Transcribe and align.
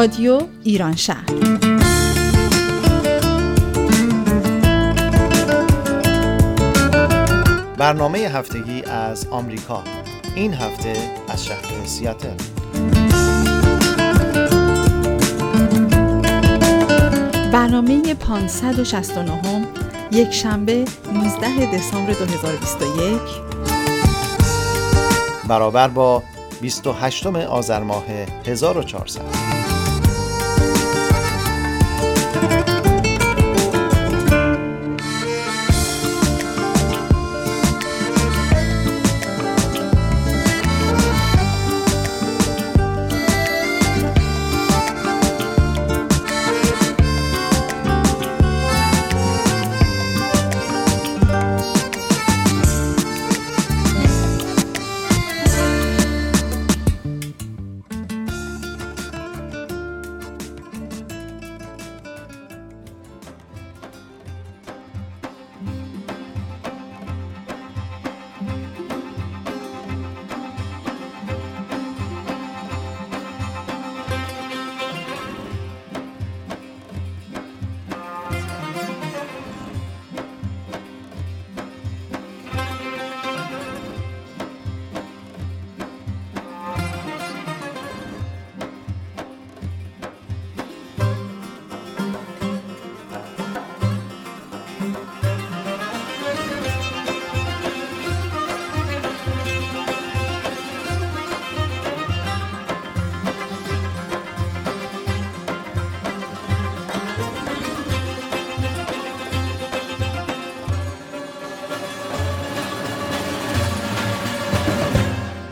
رادیو 0.00 0.40
ایران 0.62 0.96
شهر. 0.96 1.24
برنامه 7.78 8.18
هفتگی 8.18 8.82
از 8.82 9.26
آمریکا. 9.26 9.84
این 10.34 10.54
هفته 10.54 10.92
از 11.28 11.46
شهر 11.46 11.84
سیاتل. 11.84 12.34
برنامه 17.52 18.14
569 18.14 19.66
یک 20.12 20.30
شنبه 20.30 20.84
19 21.12 21.76
دسامبر 21.78 22.12
2021 22.12 23.20
برابر 25.48 25.88
با 25.88 26.22
28 26.60 27.26
آذر 27.26 27.82
ماه 27.82 28.04
1400 28.46 29.49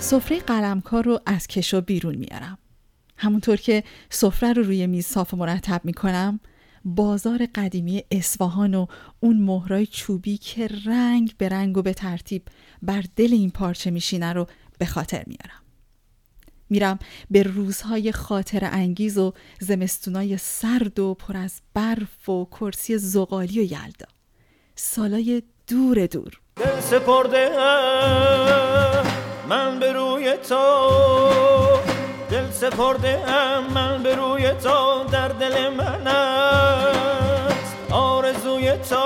سفره 0.09 0.39
قلمکار 0.39 1.05
رو 1.05 1.21
از 1.27 1.47
کشو 1.47 1.81
بیرون 1.81 2.15
میارم. 2.15 2.59
همونطور 3.17 3.57
که 3.57 3.85
سفره 4.11 4.53
رو 4.53 4.63
روی 4.63 4.87
میز 4.87 5.07
صاف 5.07 5.35
و 5.35 5.37
مرتب 5.37 5.81
می‌کنم 5.85 6.41
بازار 6.85 7.47
قدیمی 7.55 8.05
اصفهان 8.11 8.75
و 8.75 8.87
اون 9.21 9.37
مهرای 9.37 9.87
چوبی 9.87 10.39
که 10.39 10.69
رنگ 10.85 11.35
به 11.39 11.49
رنگ 11.49 11.77
و 11.79 11.83
به 11.83 11.95
ترتیب 11.95 12.43
بر 12.83 13.05
دل 13.17 13.33
این 13.33 13.51
پارچه 13.51 13.91
میشینه 13.91 14.33
رو 14.33 14.47
به 14.79 14.87
خاطر 14.87 15.25
میارم. 15.27 15.63
میرم 16.71 16.99
به 17.31 17.43
روزهای 17.43 18.13
خاطر 18.13 18.69
انگیز 18.73 19.19
و 19.19 19.33
زمستونای 19.61 20.37
سرد 20.37 20.99
و 20.99 21.15
پر 21.15 21.37
از 21.37 21.61
برف 21.75 22.29
و 22.29 22.45
کرسی 22.45 22.99
زغالی 22.99 23.61
و 23.61 23.63
یلدا. 23.63 24.07
سالای 24.75 25.43
دور 25.67 26.07
دور. 26.07 26.41
دل 26.57 26.81
سپرده 26.81 27.49
من 29.49 29.79
به 29.79 29.93
روی 29.93 30.37
تو 30.49 30.89
دل 32.31 32.51
سپرده 32.51 33.23
من 33.75 34.03
به 34.03 34.15
روی 34.15 34.51
تو 34.51 35.05
در 35.13 35.29
دل 35.29 35.69
من 35.69 36.07
است. 36.07 37.77
آرزوی 37.91 38.73
تو. 38.73 38.97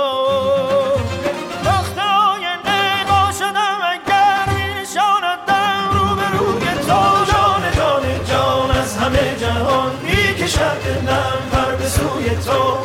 وقت 1.65 1.99
آینده 1.99 3.05
با 3.09 3.33
شدم 3.33 3.81
اگر 3.83 4.55
می 4.55 4.83
نشاندم 4.83 5.91
رو 5.93 6.17
به 6.55 6.75
تو. 6.87 7.25
جان 7.33 7.73
جان 7.77 8.25
جان 8.25 8.71
از 8.71 8.97
همه 8.97 9.37
جهان 9.41 9.93
می 10.03 10.35
کشد 10.35 10.83
دلم 10.85 11.39
پر 11.53 11.87
سوی 11.87 12.31
تو. 12.31 12.82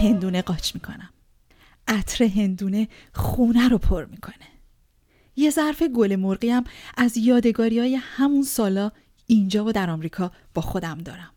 هندونه 0.00 0.42
قاچ 0.42 0.74
می‌کنم. 0.74 1.10
عطر 1.88 2.24
هندونه 2.24 2.88
خونه 3.14 3.68
رو 3.68 3.78
پر 3.78 4.04
می‌کنه. 4.04 4.34
یه 5.36 5.50
ظرف 5.50 5.82
گل 5.82 6.16
مرغی 6.16 6.50
هم 6.50 6.64
از 6.96 7.16
یادگاری 7.16 7.78
های 7.78 7.94
همون 7.94 8.42
سالا 8.42 8.92
اینجا 9.26 9.64
و 9.64 9.72
در 9.72 9.90
آمریکا 9.90 10.32
با 10.54 10.62
خودم 10.62 10.98
دارم. 10.98 11.30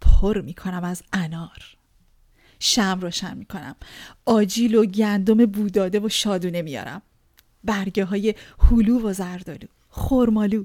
پر 0.00 0.40
می‌کنم 0.40 0.84
از 0.84 1.02
انار. 1.12 1.76
شم 2.58 2.98
روشن 3.00 3.38
می‌کنم. 3.38 3.76
آجیل 4.26 4.74
و 4.74 4.84
گندم 4.84 5.46
بوداده 5.46 6.00
و 6.00 6.08
شادونه 6.08 6.62
میارم 6.62 7.02
برگه 7.64 8.04
های 8.04 8.34
هلو 8.58 9.08
و 9.08 9.12
زردالو 9.12 9.66
خرمالو 9.88 10.64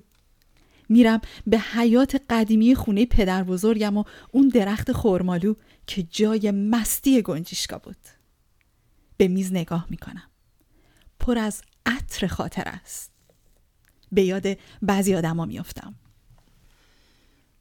میرم 0.89 1.21
به 1.47 1.59
حیات 1.59 2.21
قدیمی 2.29 2.75
خونه 2.75 3.05
پدر 3.05 3.43
بزرگم 3.43 3.97
و 3.97 4.03
اون 4.31 4.47
درخت 4.47 4.91
خرمالو 4.91 5.53
که 5.87 6.03
جای 6.03 6.51
مستی 6.51 7.21
گنجیشکا 7.21 7.77
بود. 7.77 7.97
به 9.17 9.27
میز 9.27 9.51
نگاه 9.51 9.87
می‌کنم. 9.89 10.29
پر 11.19 11.37
از 11.37 11.61
عطر 11.85 12.27
خاطر 12.27 12.63
است. 12.65 13.11
به 14.11 14.23
یاد 14.23 14.45
بعضی 14.81 15.15
آدما 15.15 15.45
میافتم. 15.45 15.95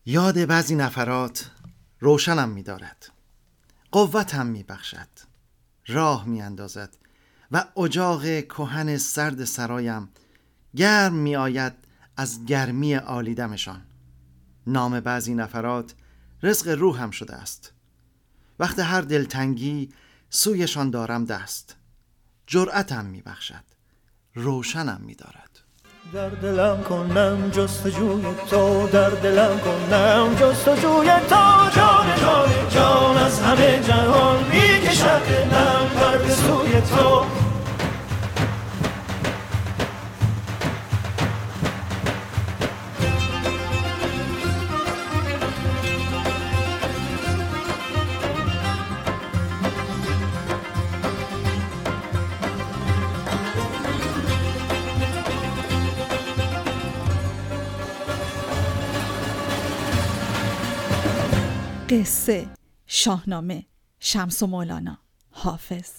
یاد 0.06 0.46
بعضی 0.46 0.74
نفرات 0.74 1.50
روشنم 2.00 2.48
می‌دارد. 2.48 3.12
قوتم 3.92 4.46
می‌بخشد. 4.46 5.08
راه 5.86 6.28
می‌اندازد 6.28 6.96
و 7.52 7.64
اجاق 7.76 8.22
کهن 8.22 8.96
سرد 8.96 9.44
سرایم 9.44 10.08
گرم 10.76 11.14
می‌آید 11.14 11.72
از 12.16 12.44
گرمی 12.44 12.96
آلیدمشان 12.96 13.80
نام 14.66 15.00
بعضی 15.00 15.34
نفرات 15.34 15.94
رزق 16.42 16.68
روحم 16.68 17.10
شده 17.10 17.34
است. 17.34 17.72
وقت 18.58 18.78
هر 18.78 19.00
دلتنگی 19.00 19.88
سویشان 20.30 20.90
دارم 20.90 21.24
دست. 21.24 21.76
جرأتم 22.46 23.04
می‌بخشد 23.04 23.64
روشنم 24.34 25.00
می‌دارد. 25.04 25.58
در 26.12 26.28
دلم 26.28 26.82
کنم 26.82 27.50
جستجوی 27.50 28.22
تو 28.50 28.88
در 28.92 29.10
دلم 29.10 29.60
کنم 29.60 30.34
جستجوی 30.34 31.06
تو. 31.28 31.70
جان 31.76 32.20
جان 32.20 32.68
جان 32.70 33.16
از 33.16 33.40
همه 33.40 33.82
جهان 33.82 34.44
می‌کشد 34.44 35.22
دلم 35.28 36.18
به 36.26 36.34
سوی 36.34 36.80
تو. 36.80 37.41
قصه. 62.02 62.48
شاهنامه 62.86 63.66
شمس 64.00 64.42
و 64.42 64.46
مولانا. 64.46 64.98
حافظ. 65.30 65.90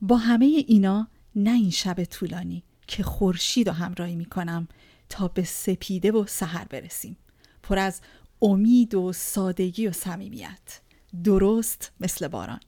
با 0.00 0.16
همه 0.16 0.44
اینا 0.44 1.08
نه 1.34 1.50
این 1.50 1.70
شب 1.70 2.04
طولانی 2.04 2.64
که 2.86 3.02
خورشید 3.02 3.68
و 3.68 3.72
همراهی 3.72 4.16
می‌کنم 4.16 4.68
تا 5.08 5.28
به 5.28 5.44
سپیده 5.44 6.12
و 6.12 6.26
سحر 6.26 6.64
برسیم. 6.64 7.16
پر 7.62 7.78
از 7.78 8.00
امید 8.42 8.94
و 8.94 9.12
سادگی 9.12 9.86
و 9.86 9.92
صمیمیت. 9.92 10.80
درست 11.24 11.92
مثل 12.00 12.28
باران. 12.28 12.60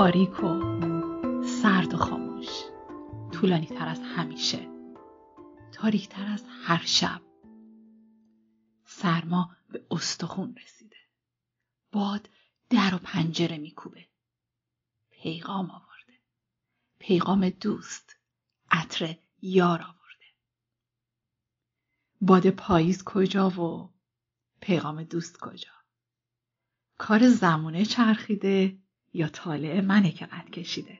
تاریک 0.00 0.44
و 0.44 0.60
سرد 1.44 1.94
و 1.94 1.96
خاموش. 1.96 2.48
طولانی 3.32 3.66
تر 3.66 3.88
از 3.88 4.00
همیشه. 4.00 4.68
تاریک 5.72 6.08
تر 6.08 6.26
از 6.26 6.44
هر 6.62 6.82
شب. 6.84 7.22
سرما 8.84 9.56
به 9.68 9.86
استخون 9.90 10.56
رسیده. 10.56 10.96
باد 11.92 12.28
در 12.70 12.94
و 12.94 12.98
پنجره 12.98 13.58
میکوبه. 13.58 14.06
پیغام 15.10 15.70
آورده. 15.70 16.20
پیغام 16.98 17.48
دوست. 17.48 18.16
عطر 18.70 19.16
یار 19.42 19.82
آورده. 19.82 20.26
باد 22.20 22.50
پاییز 22.50 23.04
کجا 23.04 23.50
و 23.50 23.92
پیغام 24.60 25.02
دوست 25.02 25.40
کجا؟ 25.40 25.72
کار 26.98 27.28
زمونه 27.28 27.84
چرخیده. 27.84 28.79
یا 29.14 29.28
طالع 29.28 29.80
منه 29.80 30.10
که 30.10 30.26
قد 30.26 30.50
کشیده. 30.50 30.98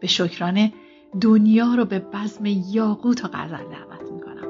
به 0.00 0.06
شکرانه 0.06 0.72
دنیا 1.20 1.74
رو 1.74 1.84
به 1.84 1.98
بزم 1.98 2.46
یاقوت 2.46 3.24
و 3.24 3.28
غزل 3.28 3.64
دعوت 3.64 4.12
می‌کنم. 4.12 4.48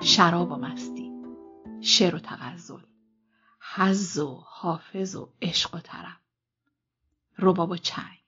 شراب 0.00 0.52
و 0.52 0.56
مستی 0.56 1.12
شعر 1.80 2.14
و 2.14 2.18
تغزل. 2.18 2.93
حز 3.76 4.18
و 4.18 4.44
حافظ 4.46 5.16
و 5.16 5.32
عشق 5.42 5.74
و 5.74 5.78
طرب. 5.78 6.20
رباب 7.38 7.70
و 7.70 7.76
چنگ. 7.76 8.20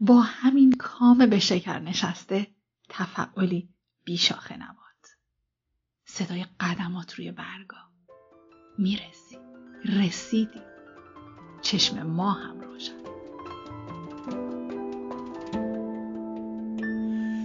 با 0.00 0.20
همین 0.20 0.72
کام 0.78 1.26
به 1.26 1.38
شکر 1.38 1.78
نشسته 1.78 2.46
تفعلی 2.88 3.68
بیشاخه 4.04 4.56
نباد. 4.56 5.06
صدای 6.04 6.46
قدمات 6.60 7.14
روی 7.14 7.32
برگا. 7.32 7.76
می‌رسی. 8.78 9.38
رسیدی. 9.84 10.62
چشم 11.62 12.02
ما 12.02 12.32
هم 12.32 12.60
روشن. 12.60 13.00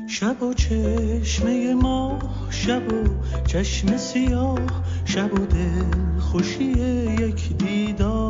شب 0.08 0.44
و 0.44 0.54
چشمه 0.54 1.74
ما 1.74 2.20
شب 2.52 2.94
و 2.94 3.24
چشم 3.48 3.98
سیاه. 3.98 4.86
شب 5.06 5.34
و 5.34 5.46
دل 5.46 6.20
خوشی 6.20 6.64
یک 7.20 7.58
دیدار. 7.58 8.25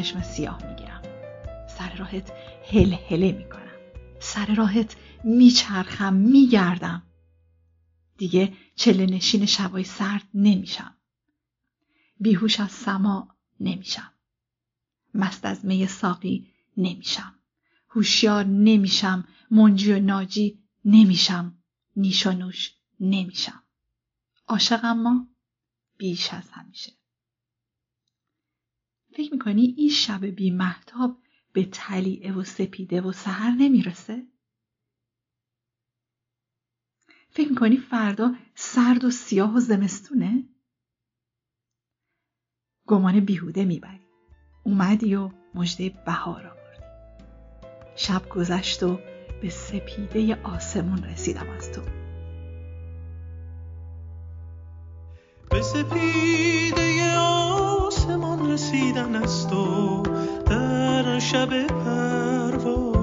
چشم 0.00 0.22
سیاه 0.22 0.66
می‌گیرم. 0.66 1.02
سر 1.68 1.96
راهت 1.96 2.32
هل 2.70 2.92
هله 2.92 3.32
می‌کنم. 3.32 3.72
سر 4.20 4.54
راهت 4.54 4.96
میچرخم 5.24 6.14
میگردم. 6.14 7.02
دیگه 8.16 8.52
چله 8.74 9.06
نشین 9.06 9.46
شبای 9.46 9.84
سرد 9.84 10.28
نمیشم. 10.34 10.96
بیهوش 12.20 12.60
از 12.60 12.70
سما 12.70 13.36
نمیشم. 13.60 14.12
مست 15.14 15.44
از 15.44 15.64
می 15.64 15.86
ساقی 15.86 16.52
نمیشم. 16.76 17.34
هوشیار 17.90 18.44
نمیشم. 18.44 19.28
منجی 19.50 19.92
و 19.92 20.00
ناجی 20.00 20.58
نمیشم. 20.84 21.58
نیش 21.96 22.26
و 22.26 22.32
نوش 22.32 22.74
نمیشم. 23.00 23.62
عاشق 24.48 24.80
اما 24.82 25.26
بیش 25.96 26.34
از 26.34 26.50
همیشه. 26.50 26.99
فکر 29.12 29.32
می‌کنی 29.32 29.74
این 29.76 29.90
شب 29.90 30.24
بی 30.26 30.50
محتاب 30.50 31.18
به 31.52 31.64
تلیعه 31.72 32.32
و 32.32 32.44
سپیده 32.44 33.00
و 33.00 33.12
سهر 33.12 33.50
نمی‌رسه؟ 33.50 34.26
فکر 37.30 37.48
می‌کنی 37.48 37.76
فردا 37.76 38.34
سرد 38.54 39.04
و 39.04 39.10
سیاه 39.10 39.56
و 39.56 39.60
زمستونه؟ 39.60 40.44
گمان 42.86 43.20
بیهوده 43.20 43.64
می‌بری 43.64 44.06
اومدی 44.64 45.14
و 45.14 45.30
مژده 45.54 45.88
بهار 46.06 46.46
آوردی 46.46 46.84
شب 47.96 48.28
گذشت 48.28 48.82
و 48.82 49.00
به 49.42 49.50
سپیده 49.50 50.42
آسمون 50.42 51.04
رسیدم 51.04 51.50
از 51.50 51.72
تو 51.72 51.82
به 55.50 55.62
سپیده 55.62 56.89
رسیدن 58.70 59.14
از 59.14 59.48
تو 59.48 60.02
در 60.46 61.18
شب 61.18 61.66
پروازم. 61.66 62.96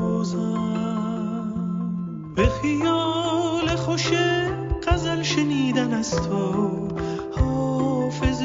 به 2.35 2.49
خیال 2.61 3.75
خوش 3.75 4.11
غزل 4.87 5.23
شنیدن 5.23 5.93
از 5.93 6.11
تو 6.11 6.87
حافظ 7.31 8.41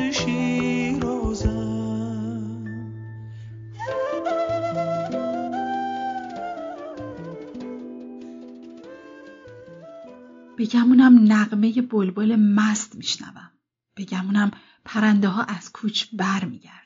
بگمونم 10.58 11.32
نغمه 11.32 11.72
بلبل 11.72 12.36
مست 12.36 12.96
میشنوم. 12.96 13.50
بگمونم 13.96 14.50
پرنده 14.84 15.28
ها 15.28 15.42
از 15.42 15.72
کوچ 15.72 16.04
بر 16.12 16.44
میگردن 16.44 16.81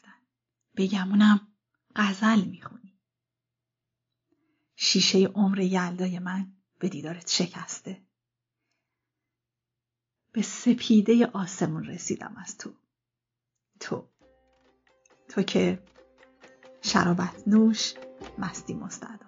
بگمونم 0.77 1.49
غزل 1.97 2.45
می‌خونی. 2.45 2.99
شیشه 4.77 5.19
عمر 5.19 5.61
یلدای 5.61 6.19
من 6.19 6.53
به 6.79 6.89
دیدارت 6.89 7.31
شکسته. 7.31 8.03
به 10.33 10.43
سپیده 10.43 11.27
آسمون 11.27 11.85
رسیدم 11.85 12.35
از 12.37 12.59
تو. 12.59 12.75
تو. 13.81 14.09
تو 15.29 15.43
که 15.43 15.83
شرابت 16.83 17.43
نوش 17.49 17.95
مستی 18.39 18.75
مستدا 18.75 19.27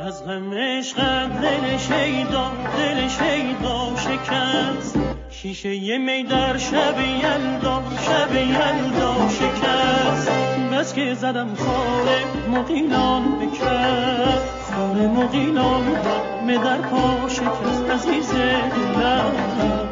از 0.00 0.24
غم 0.24 0.52
عشقت 0.54 1.40
دل 1.40 1.78
شیدا 1.78 2.50
دل 2.76 3.08
شیدا 3.08 3.96
شکست. 3.96 5.11
شیشه 5.42 5.74
ی 5.74 5.98
می 5.98 6.22
در 6.22 6.58
شب 6.58 7.00
یلدا 7.00 7.82
شب 8.06 8.34
یلدا 8.34 9.28
شکست 9.28 10.30
بس 10.72 10.94
که 10.94 11.14
زدم 11.14 11.54
خار 11.54 12.06
مقیلان 12.50 13.38
بکرد 13.38 14.42
خار 14.70 15.06
مقیلان 15.06 15.84
دم 15.84 16.62
در 16.62 16.80
پا 16.80 17.28
شکست 17.28 17.90
عزیز 17.90 18.32
دلم 18.32 19.91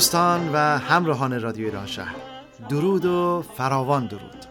دوستان 0.00 0.52
و 0.52 0.56
همراهان 0.78 1.40
رادیو 1.40 1.64
ایران 1.64 1.86
شهر. 1.86 2.16
درود 2.68 3.04
و 3.04 3.44
فراوان 3.56 4.06
درود. 4.06 4.44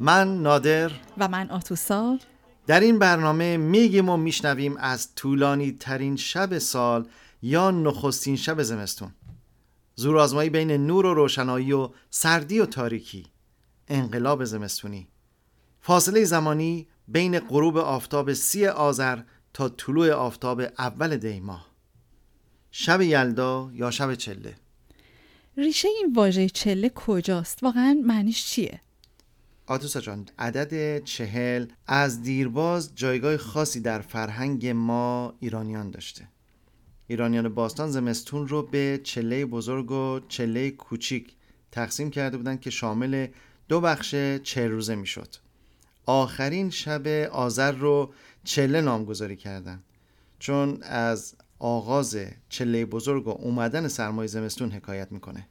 من 0.00 0.42
نادر. 0.42 0.90
و 1.18 1.28
من 1.28 1.50
آتوسا. 1.50 2.18
در 2.66 2.80
این 2.80 2.98
برنامه 2.98 3.56
میگیم 3.56 4.08
و 4.08 4.16
میشنویم 4.16 4.76
از 4.76 5.14
طولانی 5.14 5.72
ترین 5.72 6.16
شب 6.16 6.58
سال 6.58 7.08
یا 7.42 7.70
نخستین 7.70 8.36
شب 8.36 8.62
زمستون. 8.62 9.10
زورآزمایی 9.94 10.50
بین 10.50 10.70
نور 10.70 11.06
و 11.06 11.14
روشنایی 11.14 11.72
و 11.72 11.88
سردی 12.10 12.60
و 12.60 12.66
تاریکی. 12.66 13.26
انقلاب 13.88 14.44
زمستونی. 14.44 15.08
فاصله 15.80 16.24
زمانی 16.24 16.88
بین 17.08 17.38
غروب 17.38 17.76
آفتاب 17.76 18.32
سی 18.32 18.66
آذر 18.66 19.18
تا 19.54 19.68
طلوع 19.68 20.10
آفتاب 20.10 20.62
اول 20.78 21.16
دیماه 21.16 21.66
شب 22.70 23.00
یلدا 23.00 23.70
یا 23.74 23.90
شب 23.90 24.14
چله؟ 24.14 24.54
ریشه 25.56 25.88
این 25.88 26.12
واژه 26.16 26.48
چله 26.48 26.88
کجاست؟ 26.94 27.62
واقعا 27.62 28.02
معنیش 28.06 28.44
چیه؟ 28.46 28.80
آتوسا 29.66 30.00
جان 30.00 30.28
عدد 30.38 31.04
چهل 31.04 31.66
از 31.86 32.22
دیرباز 32.22 32.92
جایگاه 32.94 33.36
خاصی 33.36 33.80
در 33.80 34.00
فرهنگ 34.00 34.66
ما 34.66 35.34
ایرانیان 35.40 35.90
داشته. 35.90 36.28
ایرانیان 37.06 37.48
باستان 37.48 37.90
زمستون 37.90 38.48
رو 38.48 38.62
به 38.62 39.00
چله 39.04 39.46
بزرگ 39.46 39.90
و 39.90 40.20
چله 40.28 40.70
کوچیک 40.70 41.32
تقسیم 41.72 42.10
کرده 42.10 42.36
بودند 42.36 42.60
که 42.60 42.70
شامل 42.70 43.26
دو 43.68 43.80
بخش 43.80 44.14
چه 44.42 44.68
روزه 44.68 44.94
می‌شد. 44.94 45.34
آخرین 46.06 46.70
شب 46.70 47.06
آذر 47.32 47.72
رو 47.72 48.12
چله 48.44 48.80
نامگذاری 48.80 49.36
کردند 49.36 49.82
چون 50.38 50.82
از 50.82 51.34
آغاز 51.62 52.18
چله 52.48 52.86
بزرگ 52.86 53.26
و 53.26 53.30
اومدن 53.30 53.88
سرمای 53.88 54.28
زمستون 54.28 54.70
حکایت 54.70 55.12
می‌کنه. 55.12 55.46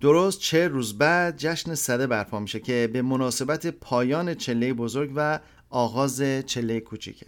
درست 0.00 0.40
چه 0.40 0.68
روز 0.68 0.98
بعد 0.98 1.36
جشن 1.36 1.74
صده 1.74 2.06
برپا 2.06 2.40
میشه 2.40 2.60
که 2.60 2.90
به 2.92 3.02
مناسبت 3.02 3.66
پایان 3.66 4.34
چله 4.34 4.72
بزرگ 4.72 5.12
و 5.16 5.40
آغاز 5.70 6.22
چله 6.46 6.80
کوچیکه. 6.80 7.26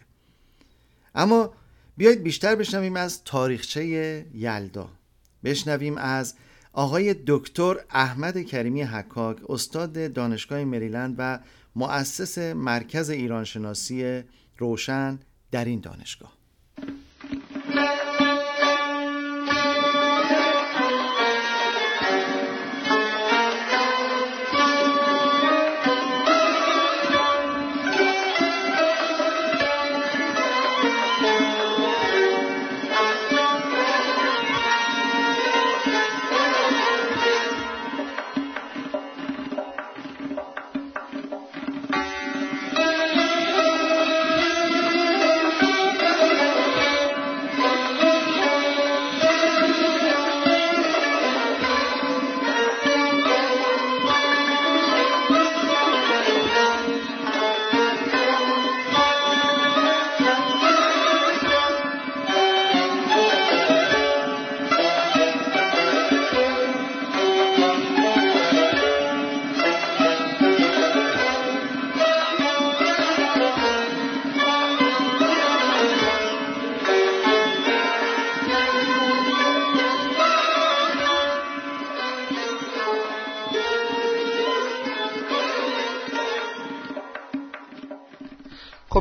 اما 1.14 1.54
بیایید 1.97 2.23
بیشتر 2.23 2.54
بشنویم 2.54 2.97
از 2.97 3.25
تاریخچه 3.25 3.85
یلدا. 4.35 4.88
بشنویم 5.44 5.99
از 5.99 6.35
آقای 6.73 7.16
دکتر 7.26 7.76
احمد 7.90 8.42
کریمی 8.42 8.83
حکاک 8.83 9.50
استاد 9.50 10.12
دانشگاه 10.12 10.64
مریلند 10.64 11.14
و 11.18 11.38
مؤسس 11.76 12.38
مرکز 12.38 13.11
ایرانشناسی 13.11 14.23
روشن 14.59 15.18
در 15.50 15.64
این 15.64 15.80
دانشگاه. 15.80 16.33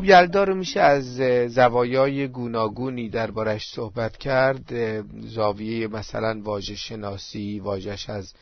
خب 0.03 0.09
یلدا 0.09 0.43
رو 0.43 0.55
میشه 0.55 0.79
از 0.79 1.15
زوایای 1.53 2.27
گوناگونی 2.27 3.09
دربارش 3.09 3.67
صحبت 3.69 4.17
کرد. 4.17 4.73
زاویه 5.21 5.87
مثلا 5.87 6.41
واژه 6.43 6.75
شناسی 6.75 7.59
واژش 7.59 8.09
از 8.09 8.33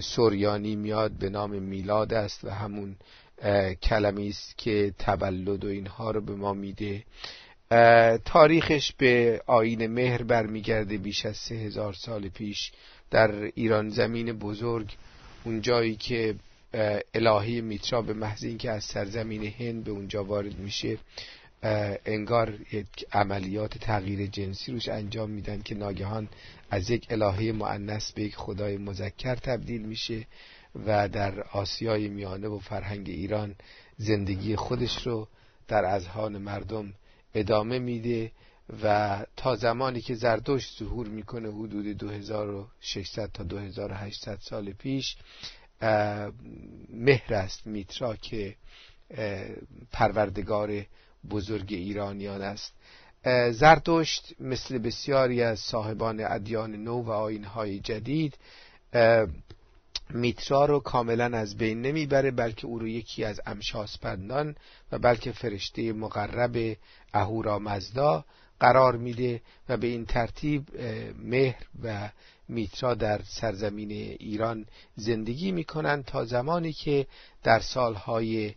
سوریانی 0.00 0.76
میاد 0.76 1.12
به 1.12 1.30
نام 1.30 1.62
میلاد 1.62 2.14
است 2.14 2.44
و 2.44 2.50
همون 2.50 2.96
کلمی 3.82 4.28
است 4.28 4.58
که 4.58 4.94
تولد 4.98 5.64
و 5.64 5.68
اینها 5.68 6.10
رو 6.10 6.20
به 6.20 6.34
ما 6.34 6.52
میده. 6.52 7.04
تاریخش 8.24 8.92
به 8.92 9.40
آین 9.46 9.86
مهر 9.86 10.22
برمیگرده 10.22 10.98
بیش 10.98 11.26
از 11.26 11.36
سه 11.36 11.54
هزار 11.54 11.92
سال 11.92 12.28
پیش 12.28 12.72
در 13.10 13.30
ایران. 13.54 13.88
زمین 13.88 14.32
بزرگ 14.32 14.96
اون 15.44 15.60
جایی 15.60 15.96
که 15.96 16.34
الهی 17.14 17.60
میترا 17.60 18.02
به 18.02 18.12
محض 18.12 18.44
اینکه 18.44 18.70
از 18.70 18.84
سرزمین 18.84 19.44
هند 19.44 19.84
به 19.84 19.90
اونجا 19.90 20.24
وارد 20.24 20.58
میشه 20.58 20.98
انگار 22.06 22.58
یک 22.72 22.86
عملیات 23.12 23.78
تغییر 23.78 24.26
جنسی 24.26 24.72
روش 24.72 24.88
انجام 24.88 25.30
میدن 25.30 25.62
که 25.62 25.74
ناگهان 25.74 26.28
از 26.70 26.90
یک 26.90 27.06
الهه 27.10 27.52
معنس 27.52 28.12
به 28.12 28.22
یک 28.22 28.36
خدای 28.36 28.76
مذکر 28.76 29.34
تبدیل 29.34 29.82
میشه 29.82 30.26
و 30.86 31.08
در 31.08 31.40
آسیای 31.42 32.08
میانه 32.08 32.48
و 32.48 32.58
فرهنگ 32.58 33.08
ایران 33.08 33.54
زندگی 33.96 34.56
خودش 34.56 35.06
رو 35.06 35.28
در 35.68 35.84
اذهان 35.84 36.38
مردم 36.38 36.92
ادامه 37.34 37.78
میده 37.78 38.30
و 38.82 39.26
تا 39.36 39.56
زمانی 39.56 40.00
که 40.00 40.14
زردشت 40.14 40.78
ظهور 40.78 41.08
می‌کنه 41.08 41.48
حدود 41.48 41.86
2600 41.86 43.30
تا 43.32 43.44
2800 43.44 44.38
سال 44.40 44.72
پیش 44.72 45.16
مهر 46.90 47.34
است 47.34 47.66
میترا 47.66 48.16
که 48.16 48.54
پروردگار 49.92 50.86
بزرگ 51.30 51.66
ایرانیان 51.68 52.42
است. 52.42 52.72
زردشت 53.50 54.34
مثل 54.40 54.78
بسیاری 54.78 55.42
از 55.42 55.60
صاحبان 55.60 56.20
ادیان 56.20 56.76
نو 56.76 57.02
و 57.02 57.10
آینهای 57.10 57.80
جدید 57.80 58.38
میترا 60.10 60.64
رو 60.64 60.80
کاملا 60.80 61.38
از 61.38 61.56
بین 61.56 61.82
نمی‌بره 61.82 62.30
بلکه 62.30 62.66
او 62.66 62.78
رو 62.78 62.88
یکی 62.88 63.24
از 63.24 63.40
امشاسپندان 63.46 64.56
و 64.92 64.98
بلکه 64.98 65.32
فرشته 65.32 65.92
مقرب 65.92 66.76
اهورا 67.14 67.58
مزدا 67.58 68.24
قرار 68.60 68.96
میده 68.96 69.40
و 69.68 69.76
به 69.76 69.86
این 69.86 70.06
ترتیب 70.06 70.68
مهر 71.18 71.62
و 71.82 72.10
میترا 72.48 72.94
در 72.94 73.20
سرزمین 73.24 73.90
ایران 73.90 74.66
زندگی 74.96 75.52
می‌کنند 75.52 76.04
تا 76.04 76.24
زمانی 76.24 76.72
که 76.72 77.06
در 77.42 77.60
سالهای 77.60 78.54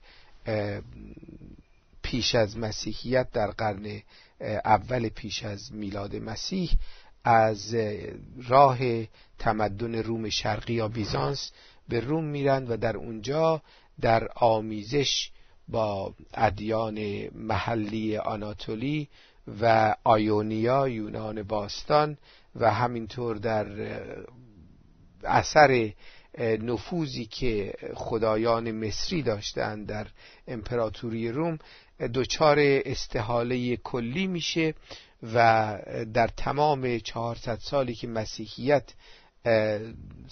پیش 2.01 2.35
از 2.35 2.57
مسیحیت 2.57 3.31
در 3.31 3.51
قرن 3.51 4.01
اول 4.65 5.09
پیش 5.09 5.43
از 5.43 5.73
میلاد 5.73 6.15
مسیح 6.15 6.71
از 7.23 7.75
راه 8.47 8.77
تمدن 9.39 9.95
روم 9.95 10.29
شرقی 10.29 10.73
یا 10.73 10.87
بیزانس 10.87 11.51
به 11.89 11.99
روم 11.99 12.23
میرند 12.23 12.71
و 12.71 12.77
در 12.77 12.97
اونجا 12.97 13.61
در 14.01 14.27
آمیزش 14.35 15.31
با 15.67 16.13
ادیان 16.33 17.27
محلی 17.35 18.17
آناتولی 18.17 19.07
و 19.61 19.95
آیونیا 20.03 20.87
یونان 20.87 21.43
باستان 21.43 22.17
و 22.59 22.73
همینطور 22.73 23.37
در 23.37 23.67
اثر 25.23 25.93
نفوذی 26.39 27.25
که 27.25 27.73
خدایان 27.95 28.71
مصری 28.71 29.21
داشتند 29.21 29.87
در 29.87 30.07
امپراتوری 30.47 31.31
روم 31.31 31.59
دچار 32.13 32.57
استحاله 32.59 33.75
کلی 33.75 34.27
میشه 34.27 34.73
و 35.33 35.77
در 36.13 36.27
تمام 36.27 36.97
400 36.97 37.59
سالی 37.59 37.93
که 37.93 38.07
مسیحیت 38.07 38.93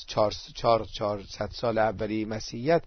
400 0.06 1.50
سال 1.52 1.78
اولی 1.78 2.26
مسیحیت 2.26 2.84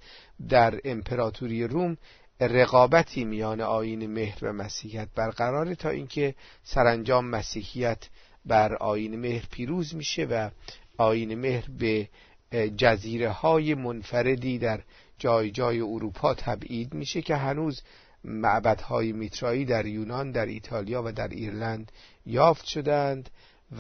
در 0.49 0.81
امپراتوری 0.85 1.65
روم 1.65 1.97
رقابتی 2.41 3.25
میان 3.25 3.61
آین 3.61 4.07
مهر 4.07 4.45
و 4.45 4.53
مسیحیت 4.53 5.09
برقراره 5.15 5.75
تا 5.75 5.89
اینکه 5.89 6.35
سرانجام 6.63 7.25
مسیحیت 7.25 8.09
بر 8.47 8.75
آین 8.75 9.21
مهر 9.21 9.45
پیروز 9.51 9.95
میشه 9.95 10.25
و 10.25 10.51
آین 10.99 11.35
مهر 11.35 11.65
به 11.79 12.09
جزیره 12.77 13.31
های 13.31 13.75
منفردی 13.75 14.59
در 14.59 14.81
جای 15.19 15.51
جای 15.51 15.81
اروپا 15.81 16.35
تبعید 16.35 16.95
میشه 16.95 17.23
که 17.23 17.37
هنوز 17.37 17.83
معبدهای 18.25 19.13
میترایی 19.13 19.65
در 19.65 19.87
یونان 19.87 20.31
در 20.31 20.47
ایتالیا 20.47 21.03
و 21.03 21.13
در 21.13 21.29
ایرلند 21.29 21.93
یافت 22.27 22.65
شدند 22.65 23.31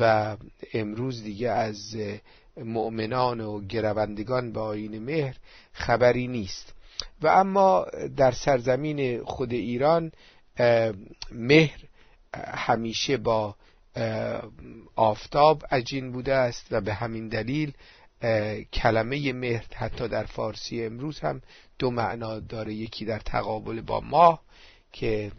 و 0.01 0.37
امروز 0.75 1.23
دیگه 1.23 1.51
از 1.51 1.97
مؤمنان 2.57 3.41
و 3.41 3.61
گروندگان 3.61 4.53
به 4.53 4.61
آین 4.61 4.99
مهر 4.99 5.37
خبری 5.73 6.29
نیست. 6.29 6.75
و 7.23 7.29
اما 7.29 7.87
در 8.17 8.33
سرزمین 8.33 9.25
خود 9.25 9.53
ایران 9.53 10.13
مهر 11.33 11.81
همیشه 12.35 13.17
با 13.17 13.57
آفتاب 14.97 15.63
عجین 15.71 16.13
بوده 16.13 16.35
است 16.35 16.67
و 16.71 16.81
به 16.81 16.95
همین 16.95 17.29
دلیل 17.29 17.73
کلمه 18.73 19.33
مهر 19.33 19.67
حتی 19.75 20.09
در 20.09 20.25
فارسی 20.25 20.85
امروز 20.85 21.21
هم 21.21 21.41
دو 21.79 21.91
معنا 21.91 22.41
داره. 22.41 22.75
یکی 22.75 23.05
در 23.05 23.19
تقابل 23.19 23.81
با 23.81 24.01
ماه 24.01 24.43
که 24.93 25.33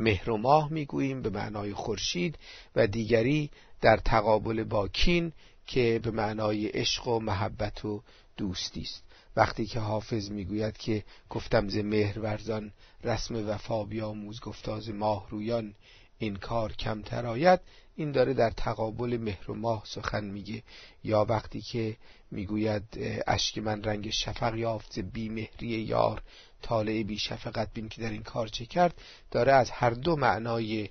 مهر 0.00 0.30
و 0.30 0.36
ماه 0.36 0.72
می‌گوییم 0.72 1.22
به 1.22 1.30
معنای 1.30 1.72
خورشید 1.72 2.38
و 2.76 2.86
دیگری 2.86 3.50
در 3.80 3.96
تقابل 3.96 4.64
با 4.64 4.88
کین 4.88 5.32
که 5.66 6.00
به 6.02 6.10
معنای 6.10 6.66
عشق 6.66 7.08
و 7.08 7.20
محبت 7.20 7.84
و 7.84 8.02
دوستی 8.36 8.80
است. 8.80 9.04
وقتی 9.36 9.66
که 9.66 9.80
حافظ 9.80 10.30
می‌گوید 10.30 10.76
که 10.76 11.04
گفتم 11.30 11.68
ز 11.68 11.76
مهر 11.76 12.18
ورزان 12.20 12.72
رسم 13.04 13.48
وفا 13.48 13.84
بیاموز 13.84 14.40
گفتاز 14.40 14.88
ماه 14.88 15.26
رویان 15.30 15.74
این 16.18 16.36
کار 16.36 16.72
کمتر 16.72 17.26
آید. 17.26 17.60
این 17.96 18.12
داره 18.12 18.34
در 18.34 18.50
تقابل 18.50 19.16
مهر 19.20 19.50
و 19.50 19.54
ماه 19.54 19.82
سخن 19.86 20.24
میگه. 20.24 20.62
یا 21.04 21.26
وقتی 21.28 21.60
که 21.60 21.96
می‌گوید 22.30 22.82
اشک 23.26 23.58
من 23.58 23.82
رنگ 23.82 24.10
شفق 24.10 24.54
یافت 24.54 24.98
بی 24.98 25.28
مهری 25.28 25.66
یار 25.66 26.22
طالع 26.62 27.02
بی 27.02 27.18
شفقت 27.18 27.72
بین 27.74 27.88
که 27.88 28.02
در 28.02 28.10
این 28.10 28.22
کار 28.22 28.48
چه 28.48 28.66
کرد. 28.66 29.00
داره 29.30 29.52
از 29.52 29.70
هر 29.70 29.90
دو 29.90 30.16
معنای 30.16 30.88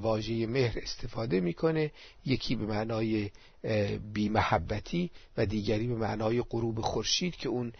واژه 0.00 0.46
مهر 0.46 0.78
استفاده 0.82 1.40
می‌کنه. 1.40 1.90
یکی 2.26 2.56
به 2.56 2.66
معنای 2.66 3.30
بی 4.12 4.28
محبتی 4.28 5.10
و 5.36 5.46
دیگری 5.46 5.86
به 5.86 5.94
معنای 5.94 6.42
غروب 6.42 6.80
خورشید 6.80 7.36
که 7.36 7.48
اون 7.48 7.72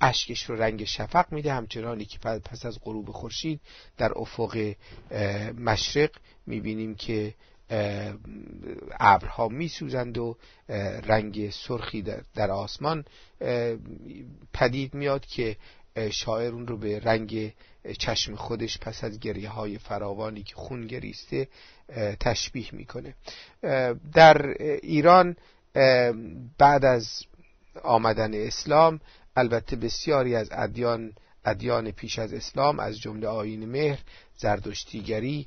اشکش 0.00 0.42
رو 0.42 0.56
رنگ 0.56 0.84
شفق 0.84 1.32
میده. 1.32 1.52
همچنانی 1.52 2.04
که 2.04 2.18
پس 2.18 2.66
از 2.66 2.78
غروب 2.80 3.10
خورشید 3.10 3.60
در 3.96 4.12
افق 4.18 4.74
مشرق 5.58 6.10
می‌بینیم 6.46 6.94
که 6.94 7.34
ابرها 9.00 9.48
میسوزند 9.48 10.18
و 10.18 10.36
رنگ 11.02 11.50
سرخی 11.50 12.04
در 12.34 12.50
آسمان 12.50 13.04
پدید 14.52 14.94
میاد 14.94 15.26
که 15.26 15.56
شاعر 16.10 16.52
اون 16.52 16.66
رو 16.66 16.76
به 16.76 17.00
رنگ 17.00 17.52
چشم 17.98 18.34
خودش 18.34 18.78
پس 18.78 19.04
از 19.04 19.20
گریه 19.20 19.48
های 19.48 19.78
فراوانی 19.78 20.42
که 20.42 20.54
خون 20.54 20.86
گریسته 20.86 21.48
تشبیه 22.20 22.68
می‌کنه. 22.72 23.14
در 24.12 24.46
ایران 24.82 25.36
بعد 26.58 26.84
از 26.84 27.22
آمدن 27.82 28.34
اسلام 28.34 29.00
البته 29.36 29.76
بسیاری 29.76 30.34
از 30.34 30.48
ادیان 30.52 31.12
ادیان 31.44 31.90
پیش 31.90 32.18
از 32.18 32.32
اسلام 32.32 32.80
از 32.80 33.00
جمله 33.00 33.26
آین 33.28 33.68
مهر 33.68 33.98
زردشتیگری 34.36 35.46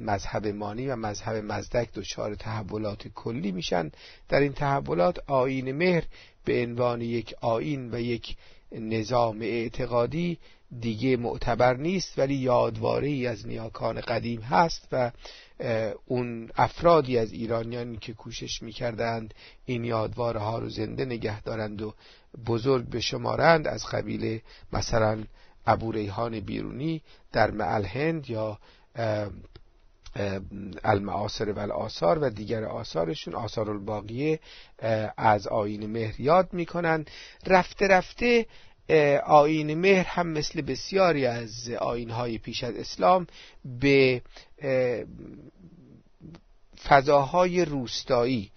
مذهب 0.00 0.46
مانی 0.46 0.86
و 0.86 0.96
مذهب 0.96 1.36
مزدک 1.36 1.92
دچار 1.94 2.34
تحولات 2.34 3.08
کلی 3.08 3.52
میشن. 3.52 3.90
در 4.28 4.40
این 4.40 4.52
تحولات 4.52 5.18
آین 5.26 5.72
مهر 5.72 6.04
به 6.44 6.62
عنوان 6.62 7.00
یک 7.00 7.34
آین 7.40 7.94
و 7.94 8.00
یک 8.00 8.36
نظام 8.72 9.40
اعتقادی 9.40 10.38
دیگه 10.80 11.16
معتبر 11.16 11.76
نیست 11.76 12.18
ولی 12.18 12.34
یادواره 12.34 13.08
ای 13.08 13.26
از 13.26 13.46
نیاکان 13.46 14.00
قدیم 14.00 14.40
هست 14.40 14.88
و 14.92 15.12
اون 16.06 16.50
افرادی 16.56 17.18
از 17.18 17.32
ایرانیان 17.32 17.96
که 17.96 18.12
کوشش 18.12 18.62
می‌کردند 18.62 19.34
این 19.64 19.84
یادواره 19.84 20.40
ها 20.40 20.58
رو 20.58 20.68
زنده 20.68 21.04
نگه 21.04 21.42
دارند 21.42 21.82
و 21.82 21.94
بزرگ 22.46 22.90
بشمارند 22.90 23.68
از 23.68 23.86
قبیل 23.86 24.40
مثلا 24.72 25.24
ابو 25.66 25.92
ریحان 25.92 26.40
بیرونی 26.40 27.02
در 27.32 27.50
معل 27.50 27.84
هند 27.84 28.30
یا 28.30 28.58
المعاصر 30.84 31.52
و 31.52 31.72
آثار 31.72 32.18
و 32.18 32.30
دیگر 32.30 32.64
آثارشون 32.64 33.34
آثار 33.34 33.70
الباقیه 33.70 34.40
از 35.16 35.46
آین 35.46 35.86
مهر 35.86 36.20
یاد 36.20 36.52
می‌کنن 36.52 37.04
رفته 37.46 37.86
رفته 37.88 38.46
آین 39.26 39.74
مهر 39.74 40.04
هم 40.04 40.28
مثل 40.28 40.60
بسیاری 40.60 41.26
از 41.26 41.70
آینهای 41.80 42.38
پیش 42.38 42.64
از 42.64 42.74
اسلام 42.74 43.26
به 43.80 44.22
فضاهای 46.88 47.64
روستایی 47.64 48.50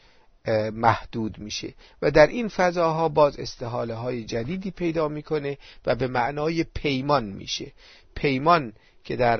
محدود 0.73 1.39
میشه 1.39 1.73
و 2.01 2.11
در 2.11 2.27
این 2.27 2.47
فضاها 2.47 3.09
باز 3.09 3.39
استحاله 3.39 3.93
های 3.93 4.23
جدیدی 4.23 4.71
پیدا 4.71 5.07
می‌کنه 5.07 5.57
و 5.85 5.95
به 5.95 6.07
معنای 6.07 6.63
پیمان 6.63 7.25
میشه. 7.25 7.71
پیمان 8.15 8.73
که 9.03 9.15
در 9.15 9.37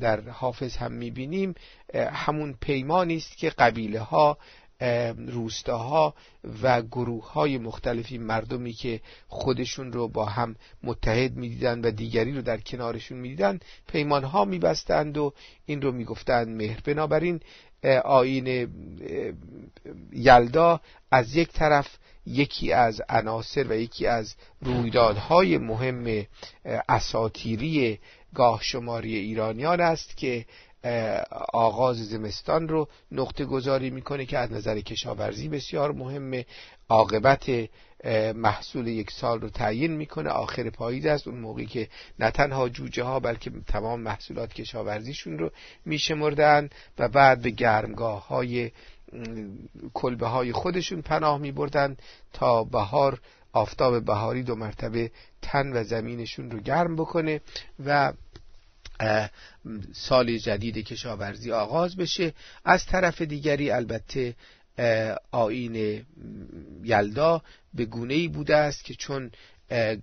در 0.00 0.20
حافظ 0.20 0.76
هم 0.76 0.92
می‌بینیم 0.92 1.54
همون 1.94 2.54
پیمانی 2.60 3.16
است 3.16 3.36
که 3.36 3.50
قبیله 3.50 4.00
ها 4.00 4.38
روستاها 5.16 6.14
و 6.62 6.82
گروه 6.82 7.32
های 7.32 7.58
مختلفی 7.58 8.18
مردمی 8.18 8.72
که 8.72 9.00
خودشون 9.28 9.92
رو 9.92 10.08
با 10.08 10.24
هم 10.24 10.56
متحد 10.82 11.36
می‌دیدند 11.36 11.86
و 11.86 11.90
دیگری 11.90 12.32
رو 12.32 12.42
در 12.42 12.60
کنارشون 12.60 13.18
می‌دیدند 13.18 13.64
پیمان 13.88 14.24
ها 14.24 14.44
میبستند 14.44 15.18
و 15.18 15.32
این 15.66 15.82
رو 15.82 15.92
می‌گفتند 15.92 16.48
مهر 16.48 16.80
بنابراین 16.84 17.40
آین 18.04 18.68
یلدا 20.12 20.80
از 21.10 21.36
یک 21.36 21.52
طرف 21.52 21.96
یکی 22.26 22.72
از 22.72 23.02
عناصر 23.08 23.66
و 23.68 23.72
یکی 23.72 24.06
از 24.06 24.34
رویدادهای 24.60 25.58
مهم 25.58 26.26
اساتیری 26.88 27.98
گاه 28.34 28.62
شماری 28.62 29.16
ایرانیان 29.16 29.80
است 29.80 30.16
که 30.16 30.44
آغاز 31.52 32.08
زمستان 32.08 32.68
رو 32.68 32.88
نقطه 33.12 33.44
گذاری 33.44 33.90
می‌کنه 33.90 34.26
که 34.26 34.38
از 34.38 34.52
نظر 34.52 34.80
کشاورزی 34.80 35.48
بسیار 35.48 35.92
مهمه. 35.92 36.46
عاقبت 36.88 37.50
محصول 38.34 38.86
یک 38.86 39.10
سال 39.10 39.40
رو 39.40 39.48
تعیین 39.48 39.96
می‌کنه. 39.96 40.30
آخر 40.30 40.70
پاییز 40.70 41.06
است. 41.06 41.28
اون 41.28 41.40
موقعی 41.40 41.66
که 41.66 41.88
نه 42.18 42.30
تنها 42.30 42.68
جوجه 42.68 43.02
ها 43.02 43.20
بلکه 43.20 43.50
تمام 43.66 44.00
محصولات 44.00 44.52
کشاورزیشون 44.52 45.38
رو 45.38 45.50
میشمردن 45.84 46.68
و 46.98 47.08
بعد 47.08 47.42
به 47.42 47.50
گرمگاه 47.50 48.28
های 48.28 48.70
کلبه 49.94 50.26
های 50.26 50.52
خودشون 50.52 51.02
پناه 51.02 51.38
می 51.38 51.52
بردن 51.52 51.96
تا 52.32 52.64
بهار 52.64 53.20
آفتاب 53.52 54.04
بهاری 54.04 54.42
دو 54.42 54.54
مرتبه 54.54 55.10
تن 55.42 55.72
و 55.72 55.84
زمینشون 55.84 56.50
رو 56.50 56.60
گرم 56.60 56.96
بکنه 56.96 57.40
و 57.86 58.12
سال 59.92 60.36
جدید 60.36 60.78
کشاورزی 60.78 61.52
آغاز 61.52 61.96
بشه. 61.96 62.34
از 62.64 62.86
طرف 62.86 63.22
دیگری 63.22 63.70
البته 63.70 64.34
آین 65.30 66.04
یلدا 66.84 67.42
به 67.74 67.84
گونه 67.84 68.14
ای 68.14 68.28
بوده 68.28 68.56
است 68.56 68.84
که 68.84 68.94
چون 68.94 69.30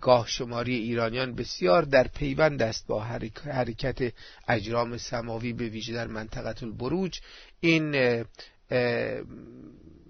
گاه 0.02 0.28
شماری 0.28 0.76
ایرانیان 0.76 1.36
بسیار 1.36 1.82
در 1.84 2.08
پیوند 2.08 2.62
است 2.62 2.88
با 2.88 3.04
حرکت 3.46 4.14
اجرام 4.48 4.98
سماوی 4.98 5.54
به 5.54 5.70
ویژه 5.70 5.94
در 5.94 6.08
منطقه 6.08 6.64
البروج 6.64 7.20
این 7.60 7.96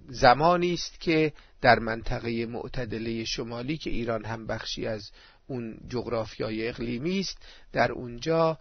زمانی 0.10 0.74
است 0.74 1.00
که 1.00 1.34
در 1.62 1.80
منطقه 1.80 2.46
معتدله 2.46 3.24
شمالی 3.24 3.78
که 3.78 3.90
ایران 3.90 4.26
هم 4.26 4.48
بخشی 4.48 4.88
از 4.88 5.12
اون 5.48 5.78
جغرافیای 5.90 6.68
اقلیمی 6.68 7.20
است. 7.20 7.38
در 7.74 7.92
اونجا 7.92 8.58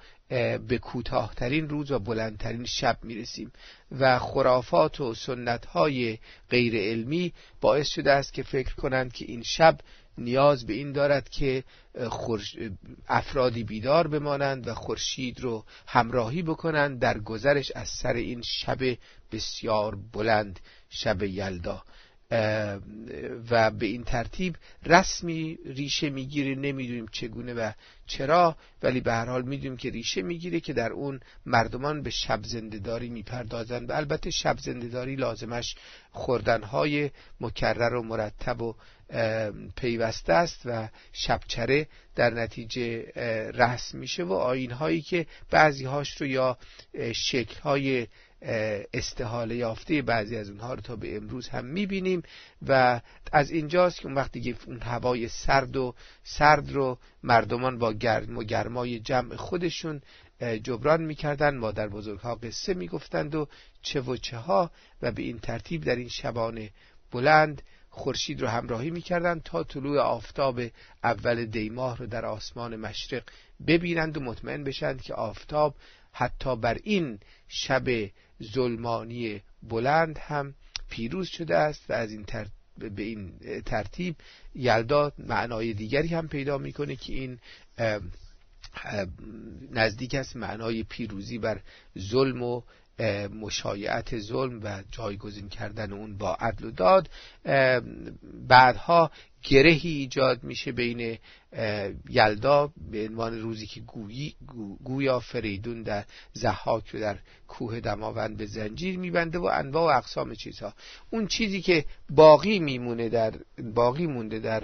به 0.68 0.79
کوتاهترین 0.83 1.68
روز 1.68 1.90
و 1.90 1.99
بلندترین 1.99 2.64
شب 2.64 2.99
می‌رسیم 3.03 3.53
و 3.90 4.18
خرافات 4.18 5.01
و 5.01 5.14
سنت 5.14 5.66
های 5.66 6.18
غیر 6.51 6.77
علمی 6.77 7.33
باعث 7.61 7.88
شده 7.88 8.12
است 8.12 8.33
که 8.33 8.42
فکر 8.42 8.75
کنند 8.75 9.12
که 9.12 9.25
این 9.25 9.42
شب 9.42 9.79
نیاز 10.18 10.66
به 10.66 10.73
این 10.73 10.92
دارد 10.92 11.29
که 11.29 11.64
افرادی 13.09 13.64
بیدار 13.64 14.09
بمانند 14.09 14.68
و 14.68 14.75
خورشید 14.75 15.40
رو 15.40 15.64
همراهی 15.87 16.42
بکنند 16.42 16.99
در 16.99 17.18
گذرش 17.18 17.73
از 17.75 17.88
سر 17.88 18.12
این 18.12 18.42
شب 18.44 18.79
بسیار 19.33 19.99
بلند 20.12 20.61
شب 20.90 21.23
یلدا. 21.23 21.83
و 23.51 23.70
به 23.70 23.87
این 23.87 24.05
ترتیب 24.05 24.57
رسمی 24.87 25.59
ریشه 25.66 26.11
می‌گیره 26.11 26.55
نمی‌دونیم 26.55 27.07
چگونه 27.12 27.55
و 27.55 27.70
چرا 28.07 28.57
ولی 28.83 29.01
به 29.01 29.12
هر 29.12 29.25
حال 29.27 29.42
می‌دونیم 29.42 29.77
که 29.77 29.90
ریشه 29.90 30.23
می‌گیره 30.23 30.61
که 30.61 30.73
در 30.73 30.92
اون 30.92 31.20
مردمان 31.47 32.03
به 32.03 32.11
شب 32.11 32.40
زندهداری 32.42 33.09
می‌پردازند 33.09 33.90
و 33.90 33.92
البته 33.92 34.31
شب 34.31 34.59
زندهداری 34.59 35.16
لازمش 35.16 35.77
خوردنهای 36.11 37.11
مکرر 37.40 37.94
و 37.94 38.03
مرتب 38.03 38.62
و 38.62 38.75
پیوسته 39.77 40.33
است 40.33 40.62
و 40.64 40.88
شبچره 41.12 41.87
در 42.14 42.31
نتیجه 42.31 43.03
رسم 43.51 43.99
میشه 43.99 44.25
و 44.25 44.33
آین 44.33 44.70
هایی 44.70 45.03
که 45.03 45.27
بعضی 45.51 45.85
هاش 45.85 46.20
رو 46.20 46.27
یا 46.27 46.59
شکل 47.12 47.61
های 47.61 48.07
استحاله 48.92 49.57
یافته 49.57 50.02
بعضی 50.02 50.37
از 50.37 50.50
اونها 50.50 50.74
رو 50.74 50.80
تا 50.80 50.96
به 50.96 51.16
امروز 51.16 51.48
هم 51.48 51.64
می‌بینیم 51.64 52.22
و 52.68 53.00
از 53.33 53.50
اینجاست 53.50 54.00
که 54.00 54.07
اون 54.07 54.14
وقتی 54.14 54.40
که 54.40 54.57
اون 54.66 54.80
هوای 54.80 55.28
سرد 55.28 55.76
و 55.76 55.94
سرد 56.22 56.72
رو 56.72 56.98
مردمان 57.22 57.78
با 57.78 57.92
گرم 57.92 58.38
و 58.38 58.42
گرمای 58.42 59.00
جمع 59.00 59.37
خودشون 59.37 60.02
جبران 60.62 61.02
می‌کردن 61.02 61.57
مادر 61.57 61.88
بزرگها 61.88 62.35
قصه 62.35 62.74
می‌گفتند 62.74 63.35
و 63.35 63.48
چه 63.83 64.00
و 64.00 64.16
چه 64.16 64.37
ها 64.37 64.70
و 65.02 65.12
به 65.12 65.22
این 65.22 65.38
ترتیب 65.38 65.85
در 65.85 65.96
این 65.96 66.09
شبانه 66.09 66.70
بلند 67.12 67.62
خورشید 67.90 68.42
رو 68.42 68.48
همراهی 68.48 68.90
می‌کردند 68.90 69.42
تا 69.42 69.62
طلوع 69.64 69.98
آفتاب 70.00 70.61
اول 71.04 71.44
دیماه 71.44 71.96
رو 71.96 72.07
در 72.07 72.26
آسمان 72.26 72.76
مشرق 72.76 73.22
ببینند 73.66 74.16
و 74.16 74.20
مطمئن 74.20 74.64
بشند 74.64 75.02
که 75.02 75.14
آفتاب 75.14 75.74
حتی 76.12 76.57
بر 76.57 76.78
این 76.85 77.18
شب 77.48 78.11
ظلمانی 78.42 79.40
بلند 79.62 80.18
هم 80.18 80.55
پیروز 80.90 81.29
شده 81.29 81.57
است 81.57 81.90
و 81.90 81.92
از 81.92 82.11
این 82.11 82.25
به 82.79 83.03
این 83.03 83.33
ترتیب 83.66 84.16
یلدا 84.55 85.12
معنای 85.18 85.73
دیگری 85.73 86.09
هم 86.09 86.29
پیدا 86.29 86.59
می‌کنه 86.59 86.97
که 86.97 87.12
این 87.12 87.38
نزدیک 89.70 90.14
است 90.14 90.37
معنای 90.37 90.83
پیروزی 90.83 91.38
بر 91.38 91.61
ظلم 91.99 92.42
و 92.42 92.62
مشایعت 93.40 94.18
ظلم 94.18 94.61
و 94.62 94.83
جایگزین 94.90 95.49
کردن 95.49 95.92
اون 95.92 96.16
با 96.18 96.35
عدل 96.35 96.66
و 96.66 96.70
داد. 96.70 97.11
بعدها 98.49 99.11
گرهی 99.44 99.90
ایجاد 99.90 100.44
میشه 100.44 100.72
بین 100.72 101.18
یلدا 102.11 102.72
به 102.90 103.07
عنوان 103.09 103.40
روزی 103.40 103.66
که 103.66 103.80
گویی 103.80 104.35
گویا 104.85 105.20
فریدون 105.20 105.83
در 105.83 106.04
زحاک 106.33 106.88
رو 106.88 107.00
در 107.00 107.18
کوه 107.48 107.80
دماوند 107.80 108.37
به 108.37 108.46
زنجیر 108.46 108.98
میبنده 108.98 109.38
و 109.38 109.44
انواع 109.44 109.94
و 109.94 109.98
اقسام 109.98 110.35
چیزها. 110.35 110.74
اون 111.11 111.26
چیزی 111.26 111.62
که 111.62 111.85
باقی 112.11 112.59
میمونه 112.59 113.09
در 113.09 113.35
باقی 113.74 114.07
مونده 114.07 114.38
در 114.38 114.62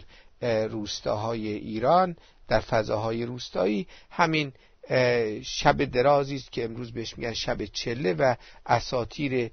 روستاهای 0.69 1.49
ایران 1.49 2.17
در 2.49 2.61
فضاهای 2.61 3.27
روستایی 3.27 3.87
همین 4.11 4.53
شب 5.43 5.85
درازی 5.85 6.37
است 6.37 6.53
که 6.53 6.65
امروز 6.65 6.93
بهش 6.93 7.19
میگن 7.19 7.33
شب 7.33 7.65
چله 7.65 8.15
و 8.15 8.35
اساتیر 8.67 9.51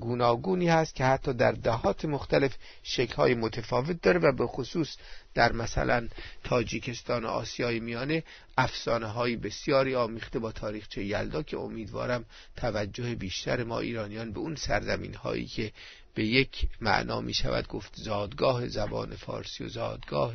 گوناگونی 0.00 0.68
هست 0.68 0.94
که 0.94 1.04
حتی 1.04 1.32
در 1.32 1.52
دهات 1.52 2.04
مختلف 2.04 2.54
شکلهای 2.82 3.34
متفاوت 3.34 4.02
داره 4.02 4.20
و 4.20 4.32
به 4.32 4.46
خصوص 4.46 4.96
در 5.34 5.52
مثلا 5.52 6.08
تاجیکستان 6.44 7.24
و 7.24 7.28
آسیای 7.28 7.80
میانه 7.80 8.22
افسانه 8.58 9.06
های 9.06 9.36
بسیاری 9.36 9.94
آمیخته 9.94 10.38
با 10.38 10.52
تاریخچه 10.52 11.04
یلدا 11.04 11.42
که 11.42 11.56
امیدوارم 11.58 12.24
توجه 12.56 13.14
بیشتر 13.14 13.64
ما 13.64 13.80
ایرانیان 13.80 14.32
به 14.32 14.40
اون 14.40 14.56
سرزمین 14.56 15.14
هایی 15.14 15.46
که 15.46 15.72
به 16.14 16.24
یک 16.24 16.68
معنا 16.80 17.20
می 17.20 17.34
شود 17.34 17.68
گفت 17.68 17.92
زادگاه 17.96 18.68
زبان 18.68 19.16
فارسی 19.16 19.64
و 19.64 19.68
زادگاه 19.68 20.34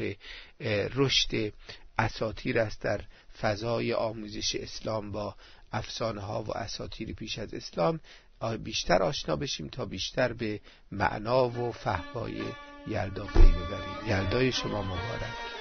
رشد 0.93 1.53
اساتیر 1.97 2.59
است 2.59 2.81
در 2.81 3.01
فضای 3.41 3.93
آموزش 3.93 4.55
اسلام 4.55 5.11
با 5.11 5.35
افسانه 5.73 6.21
ها 6.21 6.43
و 6.43 6.57
اساتیر 6.57 7.13
پیش 7.13 7.39
از 7.39 7.53
اسلام. 7.53 7.99
بیشتر 8.63 9.03
آشنا 9.03 9.35
بشیم 9.35 9.67
تا 9.67 9.85
بیشتر 9.85 10.33
به 10.33 10.61
معنا 10.91 11.49
و 11.49 11.71
فهوای 11.71 12.41
یلدا 12.87 13.25
پی 13.25 13.39
ببریم. 13.39 14.07
یلدای 14.07 14.51
شما 14.51 14.81
مبارک. 14.81 15.53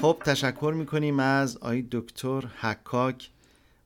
خب 0.00 0.22
تشکر 0.24 0.72
می‌کنیم 0.76 1.20
از 1.20 1.56
آقای 1.56 1.88
دکتر 1.92 2.40
حکاک. 2.60 3.30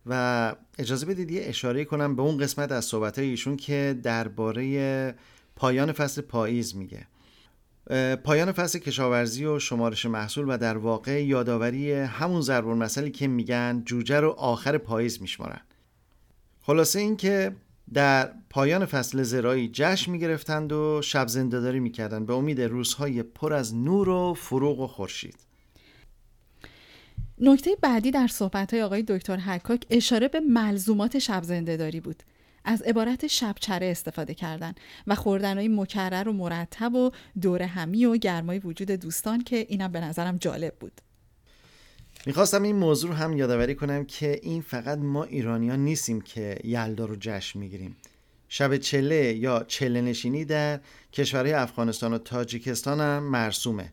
و 0.06 0.54
اجازه 0.78 1.06
بدید 1.06 1.30
یه 1.30 1.42
اشاره 1.44 1.84
کنم 1.84 2.16
به 2.16 2.22
اون 2.22 2.38
قسمت 2.38 2.72
از 2.72 2.84
صحبت 2.84 3.18
ایشون 3.18 3.56
که 3.56 4.00
درباره 4.02 5.14
پایان 5.56 5.92
فصل 5.92 6.22
پاییز 6.22 6.76
میگه. 6.76 7.06
پایان 8.24 8.52
فصل 8.52 8.78
کشاورزی 8.78 9.44
و 9.44 9.58
شمارش 9.58 10.06
محصول 10.06 10.44
و 10.48 10.58
در 10.58 10.76
واقع 10.76 11.24
یادآوری 11.24 11.92
همون 11.92 12.40
ضرب 12.40 12.68
المثلی 12.68 13.10
که 13.10 13.26
میگن 13.26 13.82
جوجه 13.86 14.20
رو 14.20 14.30
آخر 14.30 14.78
پاییز 14.78 15.22
میشمارن. 15.22 15.60
خلاصه 16.60 16.98
این 16.98 17.16
که 17.16 17.56
در 17.94 18.32
پایان 18.50 18.86
فصل 18.86 19.22
زرایی 19.22 19.70
جشن 19.72 20.12
می‌گرفتند 20.12 20.72
و 20.72 21.00
شب 21.02 21.28
زندهداری 21.28 21.80
می‌کردند. 21.80 22.26
به 22.26 22.34
امید 22.34 22.60
روزهای 22.60 23.22
پر 23.22 23.52
از 23.52 23.74
نور 23.74 24.08
و 24.08 24.34
فروغ 24.34 24.80
و 24.80 24.86
خورشید. 24.86 25.43
نکته 27.38 27.70
بعدی 27.82 28.10
در 28.10 28.26
صحبت 28.26 28.74
آقای 28.74 29.02
دکتر 29.02 29.36
حکاک 29.36 29.86
اشاره 29.90 30.28
به 30.28 30.40
ملزومات 30.40 31.18
شب 31.18 31.40
داری 31.64 32.00
بود. 32.00 32.22
از 32.64 32.82
عبارت 32.82 33.26
شبچره 33.26 33.86
استفاده 33.86 34.34
کردن 34.34 34.74
و 35.06 35.14
خوردن 35.14 35.58
های 35.58 35.68
مکرر 35.68 36.28
و 36.28 36.32
مرتب 36.32 36.94
و 36.94 37.10
دور 37.40 37.62
همی 37.62 38.04
و 38.04 38.16
گرمای 38.16 38.58
وجود 38.58 38.90
دوستان 38.90 39.44
که 39.44 39.66
اینم 39.68 39.92
به 39.92 40.00
نظرم 40.00 40.36
جالب 40.36 40.74
بود. 40.80 41.00
می‌خواستم 42.26 42.62
این 42.62 42.76
موضوع 42.76 43.10
رو 43.10 43.16
هم 43.16 43.36
یادآوری 43.36 43.74
کنم 43.74 44.04
که 44.04 44.40
این 44.42 44.62
فقط 44.62 44.98
ما 44.98 45.24
ایرانیان 45.24 45.78
نیستیم 45.78 46.20
که 46.20 46.58
یلدا 46.64 47.04
رو 47.04 47.16
جشن 47.20 47.58
می‌گیریم. 47.58 47.96
شب 48.48 48.76
چله 48.76 49.34
یا 49.34 49.64
چله 49.68 50.00
نشینی 50.00 50.44
در 50.44 50.80
کشورهای 51.12 51.52
افغانستان 51.52 52.12
و 52.12 52.18
تاجیکستان 52.18 53.00
هم 53.00 53.22
مرسومه. 53.22 53.92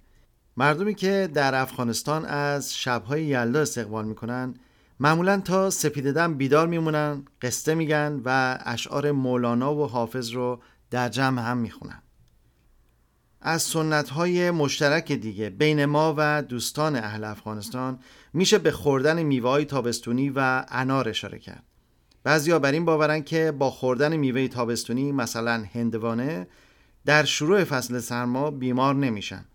مردمی 0.57 0.95
که 0.95 1.29
در 1.33 1.55
افغانستان 1.55 2.25
از 2.25 2.75
شبهای 2.75 3.25
یلدا 3.25 3.61
استقبال 3.61 4.05
می‌کنن 4.05 4.53
معمولا 4.99 5.39
تا 5.39 5.69
سپیددم 5.69 6.37
بیدار 6.37 6.67
میمونن 6.67 7.25
قصه 7.41 7.75
میگن 7.75 8.21
و 8.25 8.59
اشعار 8.65 9.11
مولانا 9.11 9.75
و 9.75 9.87
حافظ 9.87 10.29
رو 10.29 10.61
در 10.89 11.09
جمع 11.09 11.41
هم 11.41 11.57
می‌خونن. 11.57 12.01
از 13.41 13.61
سنت 13.61 14.09
های 14.09 14.51
مشترک 14.51 15.11
دیگه 15.11 15.49
بین 15.49 15.85
ما 15.85 16.15
و 16.17 16.41
دوستان 16.41 16.95
اهل 16.95 17.23
افغانستان 17.23 17.99
میشه 18.33 18.57
به 18.57 18.71
خوردن 18.71 19.23
میوه 19.23 19.65
تابستونی 19.65 20.29
و 20.29 20.65
انار 20.69 21.09
اشاره 21.09 21.39
کرد. 21.39 21.63
بعضیا 22.23 22.59
بر 22.59 22.71
این 22.71 22.85
باورن 22.85 23.21
که 23.21 23.51
با 23.51 23.69
خوردن 23.71 24.17
میوه 24.17 24.47
تابستونی 24.47 25.11
مثلا 25.11 25.65
هندوانه 25.73 26.47
در 27.05 27.23
شروع 27.23 27.63
فصل 27.63 27.99
سرما 27.99 28.51
بیمار 28.51 28.95
نمیشن. 28.95 29.45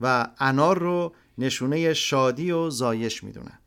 و 0.00 0.26
انار 0.38 0.78
رو 0.78 1.12
نشونه 1.38 1.94
شادی 1.94 2.50
و 2.50 2.70
زایش 2.70 3.24
می‌دونن. 3.24 3.58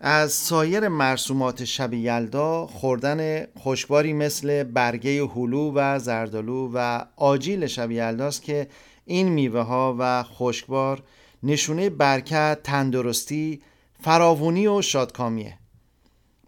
از 0.00 0.32
سایر 0.32 0.88
مرسومات 0.88 1.64
شب 1.64 1.94
یلدا 1.94 2.66
خوردن 2.66 3.46
خوشباری 3.46 4.12
مثل 4.12 4.62
برگه 4.62 5.24
هلو 5.24 5.72
و 5.74 5.98
زردالو 5.98 6.70
و 6.74 7.04
آجیل 7.16 7.66
شب 7.66 7.90
یلداست 7.90 8.42
که 8.42 8.68
این 9.04 9.28
میوه 9.28 9.60
ها 9.60 9.96
و 9.98 10.22
خشکبار 10.22 11.02
نشونه 11.42 11.90
برکت، 11.90 12.60
تندرستی، 12.64 13.62
فراوونی 14.00 14.66
و 14.66 14.82
شادکامیه. 14.82 15.58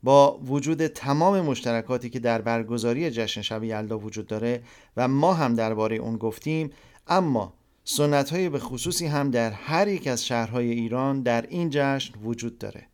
با 0.03 0.39
وجود 0.39 0.87
تمام 0.87 1.41
مشترکاتی 1.41 2.11
که 2.11 2.19
در 2.19 2.43
برگزاری 2.43 3.11
جشن 3.11 3.43
شب 3.43 3.65
یلدا 3.65 3.99
وجود 3.99 4.27
داره 4.27 4.63
و 4.97 5.09
ما 5.09 5.35
هم 5.35 5.55
درباره 5.55 5.97
اون 5.97 6.17
گفتیم 6.17 6.71
اما 7.07 7.58
سنت 7.91 8.31
های 8.31 8.49
به 8.49 8.59
خصوصی 8.59 9.07
هم 9.07 9.31
در 9.31 9.51
هر 9.51 9.89
یک 9.89 10.07
از 10.07 10.27
شهرهای 10.27 10.71
ایران 10.71 11.23
در 11.23 11.47
این 11.49 11.69
جشن 11.73 12.15
وجود 12.25 12.59
داره. 12.59 12.87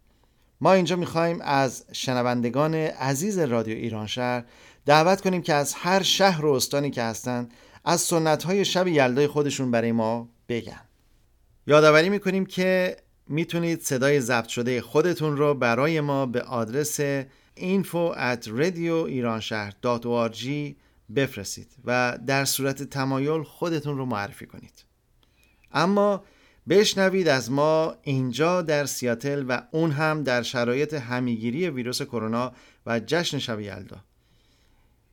ما 0.60 0.72
اینجا 0.72 0.96
می‌خوایم 0.96 1.40
از 1.42 1.84
شنوندگان 1.92 2.74
عزیز 2.74 3.38
رادیو 3.38 3.76
ایران 3.76 4.06
شهر 4.06 4.44
دعوت 4.86 5.20
کنیم 5.20 5.42
که 5.42 5.54
از 5.54 5.74
هر 5.74 6.02
شهر 6.02 6.44
و 6.44 6.52
استانی 6.52 6.90
که 6.90 7.02
هستند 7.02 7.54
از 7.84 8.00
سنت 8.00 8.42
های 8.42 8.64
شب 8.64 8.88
یلدای 8.88 9.26
خودشون 9.26 9.70
برای 9.70 9.92
ما 9.92 10.28
بگن. 10.48 10.80
یادآوری 11.66 12.08
می‌کنیم 12.08 12.46
که 12.46 12.96
می‌تونید 13.28 13.80
صدای 13.80 14.20
ضبط 14.20 14.48
شده 14.48 14.82
خودتون 14.82 15.36
رو 15.36 15.54
برای 15.54 16.00
ما 16.00 16.26
به 16.26 16.42
آدرس 16.42 17.00
info 17.56 18.14
at 18.16 18.48
بفرستید 21.16 21.68
و 21.84 22.18
در 22.26 22.44
صورت 22.44 22.82
تمایل 22.82 23.42
خودتون 23.42 23.96
رو 23.96 24.06
معرفی 24.06 24.46
کنید 24.46 24.84
اما 25.72 26.24
بشنوید 26.68 27.28
از 27.28 27.50
ما 27.50 27.96
اینجا 28.02 28.62
در 28.62 28.86
سیاتل 28.86 29.44
و 29.48 29.62
اون 29.70 29.90
هم 29.90 30.22
در 30.22 30.42
شرایط 30.42 30.94
همیگیری 30.94 31.70
ویروس 31.70 32.02
کرونا 32.02 32.52
و 32.86 33.00
جشن 33.00 33.38
شب 33.38 33.60
یلدا 33.60 33.96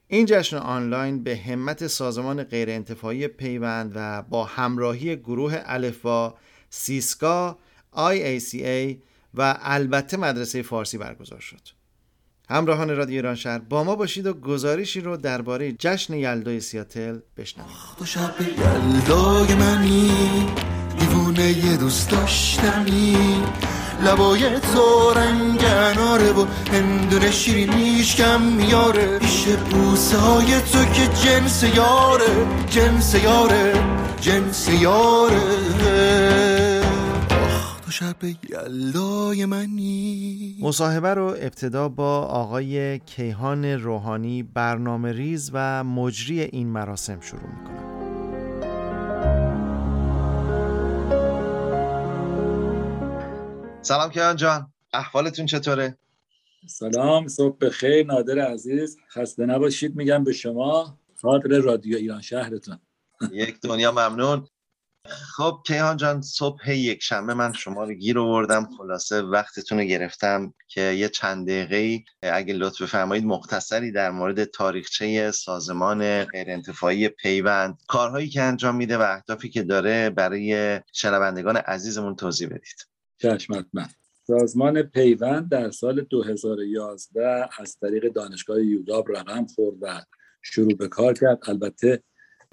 این 0.07 0.25
جشن 0.25 0.57
آنلاین 0.57 1.23
به 1.23 1.37
همت 1.37 1.87
سازمان 1.87 2.43
غیرانتفاعی 2.43 3.27
پیوند 3.27 3.91
و 3.95 4.21
با 4.21 4.45
همراهی 4.45 5.15
گروه 5.15 5.61
الفا، 5.65 6.33
سیسکا، 6.69 7.57
IACA 7.93 8.95
و 9.33 9.57
البته 9.61 10.17
مدرسه 10.17 10.61
فارسی 10.61 10.97
برگزار 10.97 11.39
شد. 11.39 11.80
همراهان 12.51 12.95
رادیو 12.95 13.15
ایران 13.15 13.35
شهر 13.35 13.57
با 13.57 13.83
ما 13.83 13.95
باشید 13.95 14.27
و 14.27 14.33
گزارشی 14.33 15.01
رو 15.01 15.17
درباره 15.17 15.71
جشن 15.71 16.13
یلدای 16.13 16.59
سیاتل 16.59 17.19
بشنوید. 17.37 17.71
تو 17.99 18.05
شب 18.05 18.33
یلدای 18.41 19.55
منی 19.55 20.11
دیوونه 20.99 21.51
یه 21.51 21.77
دوست 21.77 22.09
داشتنی. 22.09 23.17
لبای 24.05 24.59
تو 24.59 25.13
رنگ 25.15 25.63
اناره 25.63 26.31
و 26.31 26.45
هندونه 26.71 27.31
شیرینیش 27.31 28.15
کم 28.15 28.41
میاره. 28.41 29.19
پیش 29.19 29.47
بوسه 29.47 30.17
های 30.17 30.61
تو 30.61 30.85
که 30.85 31.07
جنس 31.07 31.63
یاره 31.63 32.65
جنس 32.69 33.15
یاره 33.15 33.73
جنس 34.21 34.69
یاره. 34.69 36.70
تو 37.91 37.97
شب 37.97 38.23
یلدای 38.49 39.45
منی 39.45 40.57
مصاحبه 40.61 41.13
رو 41.13 41.25
ابتدا 41.25 41.89
با 41.89 42.17
آقای 42.17 42.99
کیهان 42.99 43.65
روحانی 43.65 44.43
برنامه 44.43 45.11
ریز 45.11 45.51
و 45.53 45.83
مجری 45.83 46.41
این 46.41 46.67
مراسم 46.67 47.19
شروع 47.19 47.41
می‌کنم. 47.41 47.81
سلام 53.81 54.09
کیهان 54.09 54.35
جان. 54.35 54.73
احوالتون 54.93 55.45
چطوره؟ 55.45 55.97
سلام 56.67 57.27
صبح 57.27 57.57
بخیر 57.57 58.05
نادر 58.05 58.39
عزیز. 58.39 58.97
خسته 59.09 59.45
نباشید 59.45 59.95
میگم 59.95 60.23
به 60.23 60.33
شما 60.33 60.97
خاطر 61.21 61.59
رادیو 61.59 61.97
ایران 61.97 62.21
شهرتون. 62.21 62.79
یک 63.31 63.61
دنیا 63.61 63.91
ممنون. 63.91 64.47
خب 65.09 65.61
کیهان 65.67 65.97
جان 65.97 66.21
صبح 66.21 66.71
یک 66.71 67.03
شنبه 67.03 67.33
من 67.33 67.53
شما 67.53 67.83
رو 67.83 67.93
گیر 67.93 68.19
آوردم. 68.19 68.69
خلاصه 68.77 69.21
وقتتون 69.21 69.77
رو 69.77 69.83
گرفتم 69.83 70.53
که 70.67 70.81
یه 70.81 71.09
چند 71.09 71.47
دقیقه 71.47 72.03
اگه 72.21 72.53
لطف 72.53 72.81
بفرمایید 72.81 73.25
مختصری 73.25 73.91
در 73.91 74.11
مورد 74.11 74.43
تاریخچه 74.43 75.31
سازمان 75.31 76.23
غیرانتفاعی 76.23 77.09
پیوند 77.09 77.77
کارهایی 77.87 78.29
که 78.29 78.41
انجام 78.41 78.75
میده 78.75 78.97
و 78.97 79.01
اهدافی 79.01 79.49
که 79.49 79.63
داره 79.63 80.09
برای 80.09 80.79
شنوندگان 80.93 81.57
عزیزمون 81.57 82.15
توضیح 82.15 82.47
بدید. 82.47 82.87
چشم 83.17 83.65
من 83.73 83.87
سازمان 84.27 84.81
پیوند 84.81 85.49
در 85.49 85.71
سال 85.71 86.01
2011 86.01 87.49
از 87.59 87.77
طریق 87.81 88.13
دانشگاه 88.13 88.61
یوداب 88.61 89.11
رقم 89.11 89.45
خورد 89.45 89.75
و 89.81 90.01
شروع 90.41 90.73
به 90.73 90.87
کار 90.87 91.13
کرد. 91.13 91.39
البته 91.47 92.03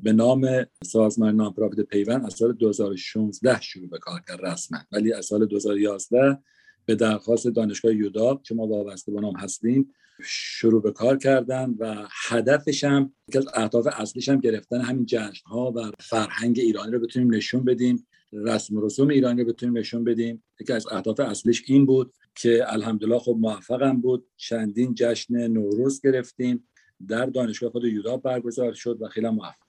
به 0.02 0.12
نام 0.12 0.66
سازمان 0.84 1.36
نامپرافیت 1.36 1.80
پیوند 1.80 2.24
از 2.24 2.34
سال 2.34 2.52
2016 2.52 3.60
شروع 3.60 3.88
به 3.88 3.98
کار 3.98 4.20
کرد 4.28 4.46
رسما. 4.46 4.78
ولی 4.92 5.12
از 5.12 5.26
سال 5.26 5.46
2011 5.46 6.38
به 6.86 6.94
درخواست 6.94 7.46
دانشگاه 7.46 7.94
یوداب 7.94 8.42
که 8.42 8.54
ما 8.54 8.66
وابسته 8.66 9.12
به 9.12 9.20
نام 9.20 9.36
هستیم 9.36 9.94
شروع 10.24 10.82
به 10.82 10.92
کار 10.92 11.16
کردن 11.16 11.74
و 11.78 12.06
هدفش 12.28 12.84
هم 12.84 13.12
یکی 13.28 13.38
از 13.38 13.46
اهداف 13.54 13.88
اصلیش 13.92 14.28
هم 14.28 14.40
گرفتن 14.40 14.80
همین 14.80 15.06
جشن 15.06 15.48
ها 15.48 15.72
و 15.76 15.90
فرهنگ 16.00 16.58
ایرانی 16.58 16.92
رو 16.92 17.00
بتونیم 17.00 17.34
نشون 17.34 17.64
بدیم 17.64 18.06
رسم 18.32 18.76
و 18.76 18.86
رسوم 18.86 19.08
ایرانی 19.08 19.42
رو 19.42 19.48
بتونیم 19.48 19.78
نشون 19.78 20.04
بدیم. 20.04 20.42
یکی 20.60 20.72
از 20.72 20.86
اهداف 20.90 21.20
اصلیش 21.20 21.62
این 21.66 21.86
بود 21.86 22.12
که 22.34 22.72
الحمدلله 22.72 23.18
خب 23.18 23.36
موفقم 23.40 24.00
بود. 24.00 24.26
چندین 24.36 24.94
جشن 24.94 25.48
نوروز 25.48 26.00
گرفتیم. 26.00 26.68
در 27.08 27.26
دانشگاه 27.26 27.70
خود 27.70 27.84
یوداب 27.84 28.22
برگزار 28.22 28.72
شد 28.72 28.98
و 29.02 29.08
خیلی 29.08 29.28
موفق 29.28 29.67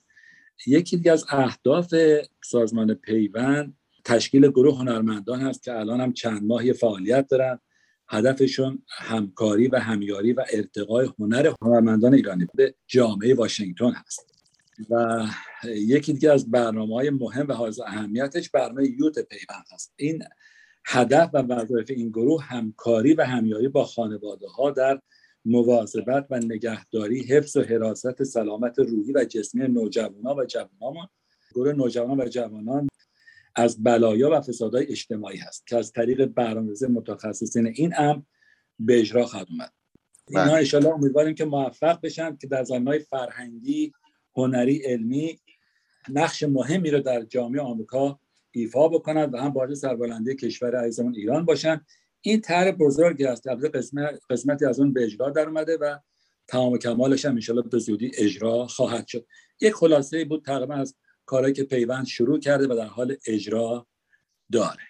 یکی 0.67 0.97
دیگه 0.97 1.11
از 1.11 1.25
اهداف 1.29 1.95
سازمان 2.43 2.93
پیوند 2.93 3.77
تشکیل 4.05 4.47
گروه 4.47 4.77
هنرمندان 4.77 5.41
هست 5.41 5.63
که 5.63 5.79
الان 5.79 6.01
هم 6.01 6.13
چند 6.13 6.43
ماهی 6.43 6.73
فعالیت 6.73 7.27
دارن. 7.27 7.59
هدفشون 8.09 8.83
همکاری 8.89 9.67
و 9.67 9.79
همیاری 9.79 10.33
و 10.33 10.45
ارتقای 10.53 11.09
هنر 11.19 11.53
هنرمندان 11.61 12.13
ایرانی 12.13 12.47
به 12.53 12.75
جامعه 12.87 13.33
واشنگتن 13.33 13.91
هست. 13.91 14.25
و 14.89 15.25
یکی 15.65 16.13
دیگه 16.13 16.31
از 16.31 16.51
برنامه 16.51 16.95
های 16.95 17.09
مهم 17.09 17.47
و 17.47 17.53
حائز 17.53 17.79
اهمیتش 17.79 18.49
برنامه 18.49 18.89
یوت 18.99 19.19
پیوند 19.19 19.65
هست. 19.73 19.93
این 19.95 20.23
هدف 20.85 21.29
و 21.33 21.37
وظایف 21.37 21.89
این 21.89 22.09
گروه 22.09 22.43
همکاری 22.43 23.13
و 23.13 23.23
همیاری 23.23 23.67
با 23.67 23.85
خانواده 23.85 24.47
ها 24.47 24.71
در 24.71 25.01
مواظبت 25.45 26.27
و 26.29 26.39
نگهداری 26.39 27.23
حفظ 27.23 27.57
و 27.57 27.61
حراست 27.61 28.23
سلامت 28.23 28.79
روحی 28.79 29.13
و 29.13 29.25
جسمی 29.25 29.67
نوجوانان 29.67 30.39
و 30.39 30.45
جوانان 30.45 31.07
گروه 31.55 31.73
نوجوانان 31.73 32.21
و 32.21 32.25
جوانان 32.25 32.87
از 33.55 33.83
بلایا 33.83 34.29
و 34.31 34.41
فسادهای 34.41 34.85
اجتماعی 34.87 35.37
هست 35.37 35.67
که 35.67 35.77
از 35.77 35.91
طریق 35.91 36.25
برنامه‌ریزی 36.25 36.87
متخصصین 36.87 37.67
این 37.67 37.93
امر 37.97 38.21
به 38.79 38.99
اجرا 38.99 39.25
خواهد 39.25 39.47
اومد. 39.49 39.73
اینا 40.27 40.55
انشالله 40.55 40.89
امیدواریم 40.89 41.35
که 41.35 41.45
موفق 41.45 42.01
بشن 42.01 42.37
که 42.37 42.47
در 42.47 42.63
زمینهای 42.63 42.99
فرهنگی 42.99 43.91
هنری 44.35 44.77
علمی 44.77 45.39
نقش 46.09 46.43
مهمی 46.43 46.91
رو 46.91 46.99
در 46.99 47.21
جامعه 47.21 47.61
آمریکا 47.61 48.19
ایفا 48.51 48.87
بکنند 48.87 49.33
و 49.33 49.37
هم 49.37 49.49
باعث 49.49 49.79
سربلندی 49.79 50.35
کشور 50.35 50.75
عزیزمون 50.75 51.15
ایران 51.15 51.45
باشن. 51.45 51.85
این 52.21 52.41
طرح 52.41 52.71
بزرگی 52.71 53.25
است 53.25 53.47
البته 53.47 53.69
قسمت 53.69 54.19
قسمتی 54.29 54.65
از 54.65 54.79
اون 54.79 54.93
به 54.93 55.03
اجرا 55.03 55.29
در 55.29 55.47
اومده 55.47 55.77
و 55.81 55.97
تمام 56.47 56.77
کمالش 56.77 57.25
هم 57.25 57.31
انشالله 57.31 57.61
به 57.61 57.79
زودی 57.79 58.11
اجرا 58.17 58.67
خواهد 58.67 59.07
شد. 59.07 59.25
یک 59.61 59.73
خلاصه 59.73 60.25
بود 60.25 60.45
تقریبا 60.45 60.75
از 60.75 60.95
کارهایی 61.25 61.53
که 61.53 61.63
پیوند 61.63 62.05
شروع 62.05 62.39
کرده 62.39 62.67
و 62.67 62.75
در 62.75 62.87
حال 62.87 63.15
اجرا 63.27 63.87
داره. 64.51 64.83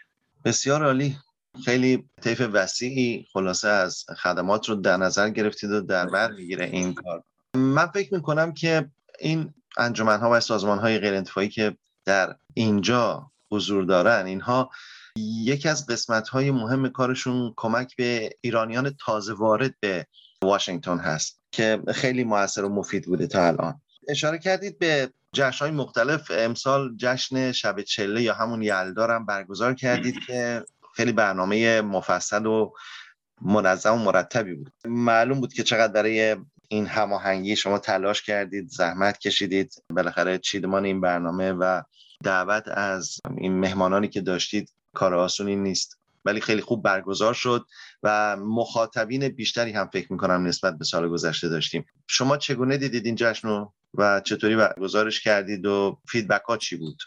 بسیار 0.46 0.84
عالی. 0.84 1.18
خیلی 1.66 2.10
طیف 2.22 2.42
وسیعی 2.54 3.26
خلاصه 3.34 3.68
از 3.68 4.06
خدمات 4.18 4.70
رو 4.70 4.76
در 4.76 4.98
نظر 4.98 5.30
گرفتید 5.30 5.72
و 5.72 5.82
در 5.82 6.06
بر 6.06 6.32
می‌گیره 6.32 6.66
این 6.66 6.94
کار. 6.94 7.24
من 7.54 7.88
فکر 7.88 8.14
می‌کنم 8.14 8.54
که 8.54 8.90
این 9.20 9.54
انجمن 9.78 10.20
ها 10.20 10.30
و 10.32 10.40
سازمان 10.40 10.80
های 10.80 11.00
غیر 11.00 11.14
انتفاعی 11.14 11.50
که 11.50 11.78
در 12.06 12.36
اینجا 12.54 13.32
حضور 13.52 13.84
دارن 13.84 14.26
اینها 14.26 14.72
یکی 15.18 15.70
از 15.70 15.86
قسمت 15.86 16.28
های 16.28 16.52
مهم 16.52 16.90
کارشون 16.90 17.54
کمک 17.58 17.96
به 17.96 18.30
ایرانیان 18.42 18.96
تازه 19.06 19.34
وارد 19.34 19.76
به 19.80 20.06
واشنگتن 20.44 20.98
هست 20.98 21.42
که 21.52 21.82
خیلی 21.94 22.24
موثر 22.24 22.64
و 22.64 22.70
مفید 22.70 23.06
بوده 23.06 23.28
تا 23.28 23.48
الان. 23.48 23.82
اشاره 24.10 24.38
کردید 24.38 24.80
به 24.80 25.10
جشن 25.34 25.66
های 25.66 25.74
مختلف. 25.74 26.32
امسال 26.32 26.96
جشن 26.98 27.52
شب 27.52 27.82
چله 27.82 28.22
یا 28.22 28.34
همون 28.34 28.62
یلدا 28.62 29.08
هم 29.08 29.26
برگزار 29.26 29.74
کردید 29.74 30.20
که 30.28 30.64
خیلی 30.96 31.12
برنامه 31.12 31.82
مفصل 31.82 32.46
و 32.46 32.72
منظم 33.42 33.94
و 33.94 34.04
مرتبی 34.04 34.54
بود. 34.54 34.74
معلوم 34.86 35.40
بود 35.40 35.54
که 35.54 35.64
چقدر 35.64 35.94
برای 35.94 36.36
این 36.68 36.88
هماهنگی 36.88 37.56
شما 37.56 37.80
تلاش 37.80 38.22
کردید 38.22 38.70
زحمت 38.70 39.18
کشیدید. 39.18 39.74
بالاخره 39.90 40.38
چیدمان 40.38 40.86
این 40.86 41.02
برنامه 41.02 41.52
و 41.52 41.82
دعوت 42.24 42.68
از 42.68 43.20
این 43.38 43.60
مهمانانی 43.60 44.08
که 44.08 44.22
داشتید 44.22 44.70
کار 44.94 45.14
آسونی 45.14 45.56
نیست. 45.56 46.00
ولی 46.26 46.42
خیلی 46.42 46.62
خوب 46.62 46.84
برگزار 46.84 47.34
شد 47.34 47.66
و 48.04 48.38
مخاطبین 48.38 49.30
بیشتری 49.30 49.72
هم 49.72 49.90
فکر 49.94 50.12
می‌کنم 50.12 50.48
نسبت 50.48 50.78
به 50.78 50.86
سال 50.86 51.10
گذشته 51.10 51.50
داشتیم. 51.50 51.86
شما 52.08 52.38
چگونه 52.38 52.78
دیدید 52.78 53.06
این 53.06 53.16
جشن 53.16 53.48
رو 53.48 53.74
و 53.94 54.22
چطوری 54.26 54.56
برگزارش 54.56 55.22
کردید 55.22 55.66
و 55.66 56.00
فیدبک 56.08 56.42
ها 56.42 56.58
چی 56.58 56.76
بود؟ 56.76 56.98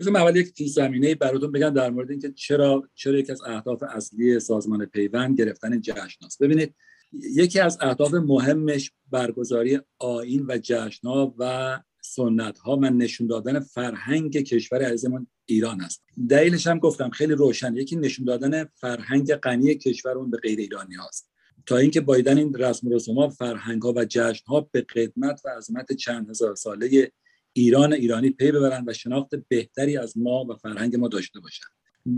بذارم 0.00 0.16
اول 0.16 0.36
یک 0.36 0.68
زمینه 0.68 1.14
براتون 1.14 1.52
بگم 1.52 1.70
در 1.70 1.90
مورد 1.90 2.10
اینکه 2.10 2.32
چرا 2.32 2.88
چرا 2.94 3.18
یکی 3.18 3.32
از 3.32 3.42
اهداف 3.42 3.82
اصلی 3.82 4.40
سازمان 4.40 4.86
پیوند 4.86 5.38
گرفتن 5.38 5.80
جشن 5.80 6.24
است 6.26 6.42
ببینید 6.42 6.74
یکی 7.12 7.60
از 7.60 7.78
اهداف 7.80 8.14
مهمش 8.14 8.92
برگزاری 9.10 9.80
آین 9.98 10.46
و 10.48 10.58
جشنها 10.62 11.34
و 11.38 11.80
سنت 12.06 12.58
ها 12.58 12.76
و 12.76 12.80
نشون 12.80 13.26
دادن 13.26 13.60
فرهنگ 13.60 14.36
کشور 14.36 14.82
عزیزمون 14.82 15.26
ایران 15.46 15.80
است. 15.80 16.04
دلیلش 16.28 16.66
هم 16.66 16.78
گفتم 16.78 17.10
خیلی 17.10 17.34
روشن. 17.34 17.76
یکی 17.76 17.96
نشون 17.96 18.24
دادن 18.24 18.64
فرهنگ 18.64 19.34
غنی 19.34 19.74
کشورمون 19.74 20.30
به 20.30 20.36
غیر 20.36 20.58
ایرانی 20.58 20.94
هاست. 20.94 21.30
تا 21.66 21.76
اینکه 21.76 22.00
بایدن 22.00 22.38
این 22.38 22.54
رسم 22.54 22.88
و 22.88 22.94
رسوم 22.94 23.28
فرهنگ 23.28 23.82
ها 23.82 23.92
و 23.96 24.04
جشن 24.04 24.44
ها 24.46 24.68
به 24.72 24.80
قدمت 24.80 25.40
و 25.44 25.48
عظمت 25.48 25.92
چند 25.92 26.30
هزار 26.30 26.54
ساله 26.54 27.12
ایران 27.52 27.92
ایرانی 27.92 28.30
پی 28.30 28.52
ببرن 28.52 28.84
و 28.86 28.92
شناخت 28.92 29.34
بهتری 29.48 29.96
از 29.96 30.18
ما 30.18 30.44
و 30.44 30.54
فرهنگ 30.54 30.96
ما 30.96 31.08
داشته 31.08 31.40
باشن. 31.40 31.64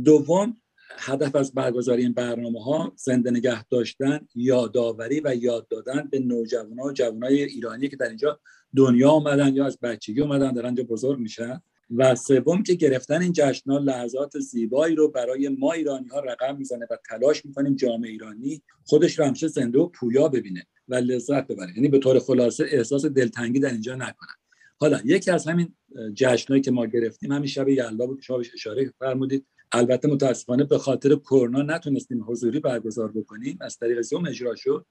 دوم 0.04 0.56
هدف 0.98 1.36
از 1.36 1.54
برگزاری 1.54 2.02
این 2.02 2.12
برنامه 2.12 2.64
ها 2.64 2.92
زنده 2.96 3.30
نگه 3.30 3.64
داشتن 3.64 4.28
یادآوری 4.34 5.20
و 5.24 5.34
یاد 5.34 5.68
دادن 5.68 6.08
به 6.10 6.18
نوجوان 6.18 6.80
و 6.80 6.92
جوانای 6.92 7.42
ایرانی 7.42 7.88
که 7.88 7.96
در 7.96 8.08
اینجا 8.08 8.40
دنیا 8.76 9.10
آمدن 9.10 9.54
یا 9.54 9.66
از 9.66 9.78
بچگی 9.82 10.20
اومدن 10.20 10.52
در 10.52 10.66
اینجا 10.66 10.84
بزرگ 10.84 11.18
میشن. 11.18 11.62
و 11.96 12.14
سوم 12.14 12.62
که 12.62 12.74
گرفتن 12.74 13.22
این 13.22 13.32
جشن 13.32 13.70
لحظات 13.70 14.38
زیبایی 14.38 14.94
رو 14.94 15.08
برای 15.08 15.48
ما 15.48 15.72
ایرانی 15.72 16.08
ها 16.08 16.20
رقم 16.20 16.56
می‌زنه 16.56 16.86
و 16.90 16.96
تلاش 17.08 17.44
می‌کنیم 17.44 17.74
جامعه 17.74 18.10
ایرانی 18.10 18.62
خودش 18.84 19.18
رو 19.18 19.24
همیشه 19.24 19.48
زنده 19.48 19.78
و 19.78 19.86
پویا 19.86 20.28
ببینه 20.28 20.66
و 20.88 20.94
لذت 20.94 21.46
ببره. 21.46 21.72
یعنی 21.76 21.88
به 21.88 21.98
طور 21.98 22.18
خلاصه 22.18 22.64
احساس 22.70 23.04
دلتنگی 23.04 23.60
در 23.60 23.72
اینجا 23.72 23.94
نکنن 23.94 24.34
حالا 24.80 25.00
یکی 25.04 25.30
از 25.30 25.46
همین 25.46 25.74
جشنهایی 26.14 26.62
که 26.62 26.70
ما 26.70 26.86
گرفتیم 26.86 27.32
همین 27.32 27.46
شب 27.46 27.68
یلدا 27.68 28.06
بود 28.06 28.20
شما 28.22 28.42
اشاره 28.54 28.92
فرمودید. 28.98 29.46
البته 29.72 30.08
متاسفانه 30.08 30.64
به 30.64 30.78
خاطر 30.78 31.14
کرونا 31.16 31.62
نتونستیم 31.62 32.24
حضوری 32.28 32.60
برگزار 32.60 33.12
بکنیم. 33.12 33.58
از 33.60 33.78
طریق 33.78 34.00
زوم 34.00 34.26
اجرا 34.26 34.54
شد. 34.54 34.86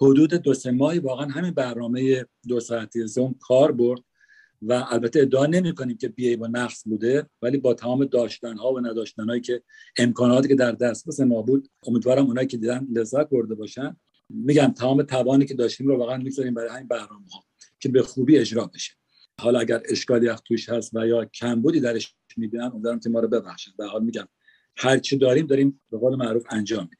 حدود 0.00 0.34
دو 0.34 0.54
سه 0.54 0.70
ماهی 0.70 0.98
واقعا 0.98 1.26
همین 1.26 1.50
برنامه 1.50 2.26
دو 2.48 2.60
ساعتی 2.60 3.06
زوم 3.06 3.34
کار 3.40 3.72
برد 3.72 4.00
و 4.62 4.86
البته 4.90 5.20
ادعا 5.20 5.46
نمی 5.46 5.74
کنیم 5.74 5.96
که 5.96 6.08
بیای 6.08 6.36
با 6.36 6.46
نقص 6.46 6.82
بوده 6.84 7.26
ولی 7.42 7.58
با 7.58 7.74
تمام 7.74 8.04
داشتن 8.04 8.56
ها 8.56 8.72
و 8.72 8.80
نداشتن 8.80 9.28
هایی 9.28 9.40
که 9.40 9.62
امکاناتی 9.98 10.48
که 10.48 10.54
در 10.54 10.72
دسترس 10.72 11.20
ما 11.20 11.42
بود 11.42 11.68
امیدوارم 11.86 12.26
اونایی 12.26 12.46
که 12.46 12.56
دیدن 12.56 12.86
لذت 12.92 13.28
برده 13.28 13.54
باشن. 13.54 13.96
میگم 14.28 14.72
تمام 14.76 15.02
توانی 15.02 15.46
که 15.46 15.54
داشتیم 15.54 15.86
رو 15.86 15.98
واقعا 15.98 16.16
می‌ذاریم 16.16 16.54
برای 16.54 16.70
همین 16.70 16.88
برنامه 16.88 17.26
ها 17.32 17.44
که 17.80 17.88
به 17.88 18.02
خوبی 18.02 18.38
اجرا 18.38 18.66
بشه. 18.74 18.92
حالا 19.40 19.58
اگر 19.60 19.82
اشکالی 19.88 20.28
از 20.28 20.42
توش 20.42 20.68
هست 20.68 20.90
و 20.94 21.06
یا 21.06 21.24
کمبودی 21.24 21.80
درش 21.80 22.14
می‌بینن 22.36 22.64
امیدوارم 22.64 23.00
که 23.00 23.10
ما 23.10 23.20
رو 23.20 23.28
ببخشید 23.28 23.76
به 23.76 23.86
حال 23.86 24.04
میگم 24.04 24.28
هر 24.76 24.98
چی 24.98 25.16
داریم 25.16 25.46
داریم 25.46 25.80
به 25.90 25.98
قول 25.98 26.16
معروف 26.16 26.46
انجام 26.50 26.82
میدیم. 26.82 26.98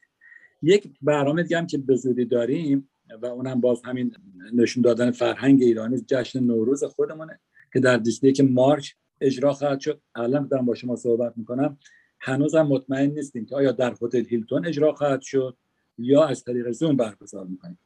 یک 0.61 0.93
برنامه 1.01 1.43
دیگه 1.43 1.57
هم 1.57 1.67
که 1.67 1.77
به 1.77 1.95
زودی 1.95 2.25
داریم 2.25 2.90
و 3.21 3.25
اونم 3.25 3.61
باز 3.61 3.81
همین 3.85 4.15
نشون 4.53 4.83
دادن 4.83 5.11
فرهنگ 5.11 5.61
ایرانی 5.61 6.03
جشن 6.07 6.43
نوروز 6.43 6.83
خودمونه 6.83 7.39
که 7.73 7.79
در 7.79 8.01
که 8.35 8.43
مارچ 8.43 8.91
اجرا 9.21 9.53
خواهد 9.53 9.79
شد. 9.79 10.01
الان 10.15 10.47
دارم 10.47 10.65
با 10.65 10.75
شما 10.75 10.95
صحبت 10.95 11.33
می‌کنم. 11.35 11.77
هنوزم 12.19 12.61
مطمئن 12.61 13.09
نیستیم 13.09 13.45
که 13.45 13.55
آیا 13.55 13.71
در 13.71 13.95
هتل 14.01 14.25
هیلتون 14.25 14.65
اجرا 14.65 14.93
خواهد 14.93 15.21
شد 15.21 15.57
یا 15.97 16.25
از 16.25 16.43
طریق 16.43 16.71
زوم 16.71 16.97
برگزار 16.97 17.45
می‌کنیم. 17.45 17.79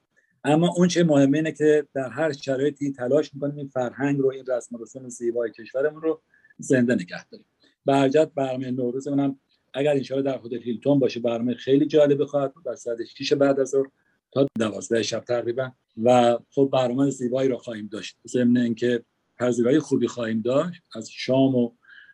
اما 0.44 0.74
اون 0.78 0.88
چه 0.88 1.04
مهمه 1.04 1.38
اینه 1.38 1.52
که 1.52 1.88
در 1.94 2.10
هر 2.10 2.32
شرایطی 2.32 2.92
تلاش 2.92 3.34
می‌کنیم 3.34 3.58
این 3.58 3.68
فرهنگ 3.68 4.20
رو 4.20 4.32
این 4.32 4.46
رسم 4.48 4.76
و 4.76 4.84
رسوم 4.84 5.10
زیبای 5.10 5.52
کشورمون 5.52 6.02
رو 6.02 6.22
زنده 6.58 6.96
نگه 6.96 7.28
داریم. 7.30 7.46
برجت 7.86 8.32
برنامه 8.36 8.72
نوروز 8.72 9.08
اونم 9.08 9.40
اگر 9.74 9.92
انشاءالله 9.92 10.32
در 10.32 10.40
هتل 10.46 10.62
هیلتون 10.62 11.00
باشه 11.00 11.20
برنامه 11.20 11.54
خیلی 11.54 11.86
جالب 11.86 12.26
خواهد 12.26 12.54
بود. 12.54 12.68
از 12.68 12.80
ساعت 12.80 13.04
6 13.04 13.34
بعد 13.34 13.60
از 13.60 13.70
ظهر 13.70 13.88
تا 14.36 14.48
12 14.60 15.04
شب 15.04 15.20
تقریبا. 15.20 15.72
و 16.04 16.38
خب 16.50 16.70
برنامه 16.74 17.10
زیبایی 17.10 17.50
رو 17.50 17.58
خواهیم 17.58 17.90
داشت. 17.92 18.18
ضمن 18.28 18.58
اینکه 18.58 19.04
پذیرایی 19.40 19.80
خوبی 19.80 20.08
خواهیم 20.08 20.42
داشت. 20.42 20.82
از 20.96 21.10
شام 21.12 21.56
و 21.56 21.72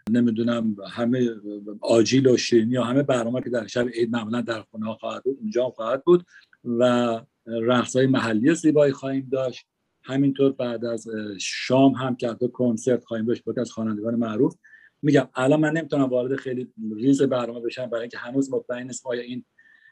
نمی‌دونم 0.10 0.76
همه 0.92 1.30
آجیل 1.82 2.28
و 2.28 2.38
شیرینی 2.38 2.78
و 2.78 2.82
همه 2.82 3.04
برنامه 3.04 3.42
که 3.42 3.50
در 3.50 3.68
شب 3.68 3.88
عید 3.88 4.12
معمولا 4.12 4.42
در 4.42 4.62
خونه 4.62 4.94
خواهد 4.94 5.24
بود 5.24 5.38
اونجا 5.40 5.70
خواهد 5.70 6.04
بود. 6.04 6.26
و 6.66 7.22
رقص 7.46 7.96
های 7.96 8.08
محلی 8.08 8.56
زیبایی 8.56 8.94
خواهیم 8.94 9.30
داشت. 9.32 9.66
همینطور 10.04 10.52
بعد 10.52 10.86
از 10.86 11.08
شام 11.40 11.92
هم 11.92 12.16
که 12.16 12.36
کنسرت 12.54 13.04
خواهیم 13.04 13.26
داشت 13.26 13.44
بود 13.44 13.60
از 13.60 13.72
خوانندگان 13.72 14.16
معروف. 14.16 14.56
میگم 15.02 15.30
الان 15.36 15.60
من 15.60 15.72
نمی‌تونم 15.72 16.04
وارد 16.04 16.36
خیلی 16.36 16.74
ریز 16.96 17.22
برنامه 17.22 17.60
بشم 17.60 17.86
برای 17.86 18.02
اینکه 18.02 18.18
هنوز 18.18 18.54
مطمئن 18.54 18.88
نیست 18.88 19.06
آیا 19.06 19.22
این 19.22 19.46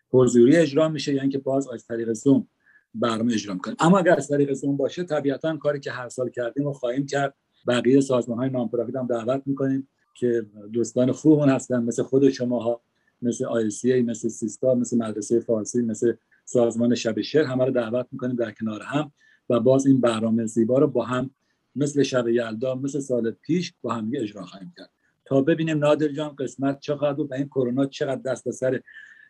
حضوری 0.09 0.57
اجرا 0.57 0.89
میشه 0.89 1.13
یا 1.13 1.21
اینکه 1.21 1.37
باز 1.37 1.67
از 1.67 1.85
طریق 1.85 2.13
زوم 2.13 2.47
برنامه 2.95 3.33
اجرا 3.33 3.53
می‌کنیم 3.53 3.77
اما 3.79 3.99
اگر 3.99 4.15
از 4.17 4.27
طریق 4.27 4.53
زوم 4.53 4.77
باشه 4.77 5.03
طبیعتا 5.03 5.57
کاری 5.57 5.79
که 5.79 5.91
هر 5.91 6.09
سال 6.09 6.29
کردیم 6.29 6.67
و 6.67 6.73
خواهیم 6.73 7.05
کرد 7.05 7.33
بقیه 7.67 8.01
سازمان 8.01 8.37
های 8.37 8.49
نامپرافیت 8.49 8.95
هم 8.95 9.07
دعوت 9.07 9.41
می‌کنیم 9.45 9.87
که 10.15 10.45
دوستان 10.73 11.11
خوبمون 11.11 11.49
هستن 11.49 11.83
مثل 11.83 12.03
خود 12.03 12.29
شماها 12.29 12.81
مثل 13.21 13.45
ای 13.83 14.01
مثل 14.01 14.27
سیستا 14.27 14.75
مثل 14.75 14.97
مدرسه 14.97 15.39
فارسی 15.39 15.81
مثل 15.81 16.13
سازمان 16.45 16.95
شب 16.95 17.21
شعر 17.21 17.43
همه 17.43 17.65
رو 17.65 17.71
دعوت 17.71 18.07
می‌کنیم 18.11 18.35
در 18.35 18.51
کنار 18.51 18.81
هم 18.81 19.11
و 19.49 19.59
باز 19.59 19.85
این 19.85 20.01
برنامه 20.01 20.45
زیبا 20.45 20.79
رو 20.79 20.87
با 20.87 21.05
هم 21.05 21.29
مثل 21.75 22.03
شب 22.03 22.27
یلدا 22.27 22.75
مثل 22.75 22.99
سال 22.99 23.31
پیش 23.31 23.73
با 23.81 23.93
هم 23.93 24.11
اجرا 24.13 24.45
خواهیم 24.45 24.73
کرد. 24.77 24.89
تا 25.25 25.41
ببینیم 25.41 25.77
نادر 25.77 26.07
جان 26.07 26.35
قسمت 26.35 26.91
بود 27.17 27.31
و 27.31 27.33
این 27.33 27.47
کرونا 27.47 27.85
چقدر 27.85 28.21
دست 28.21 28.43
به 28.43 28.51
سر 28.51 28.81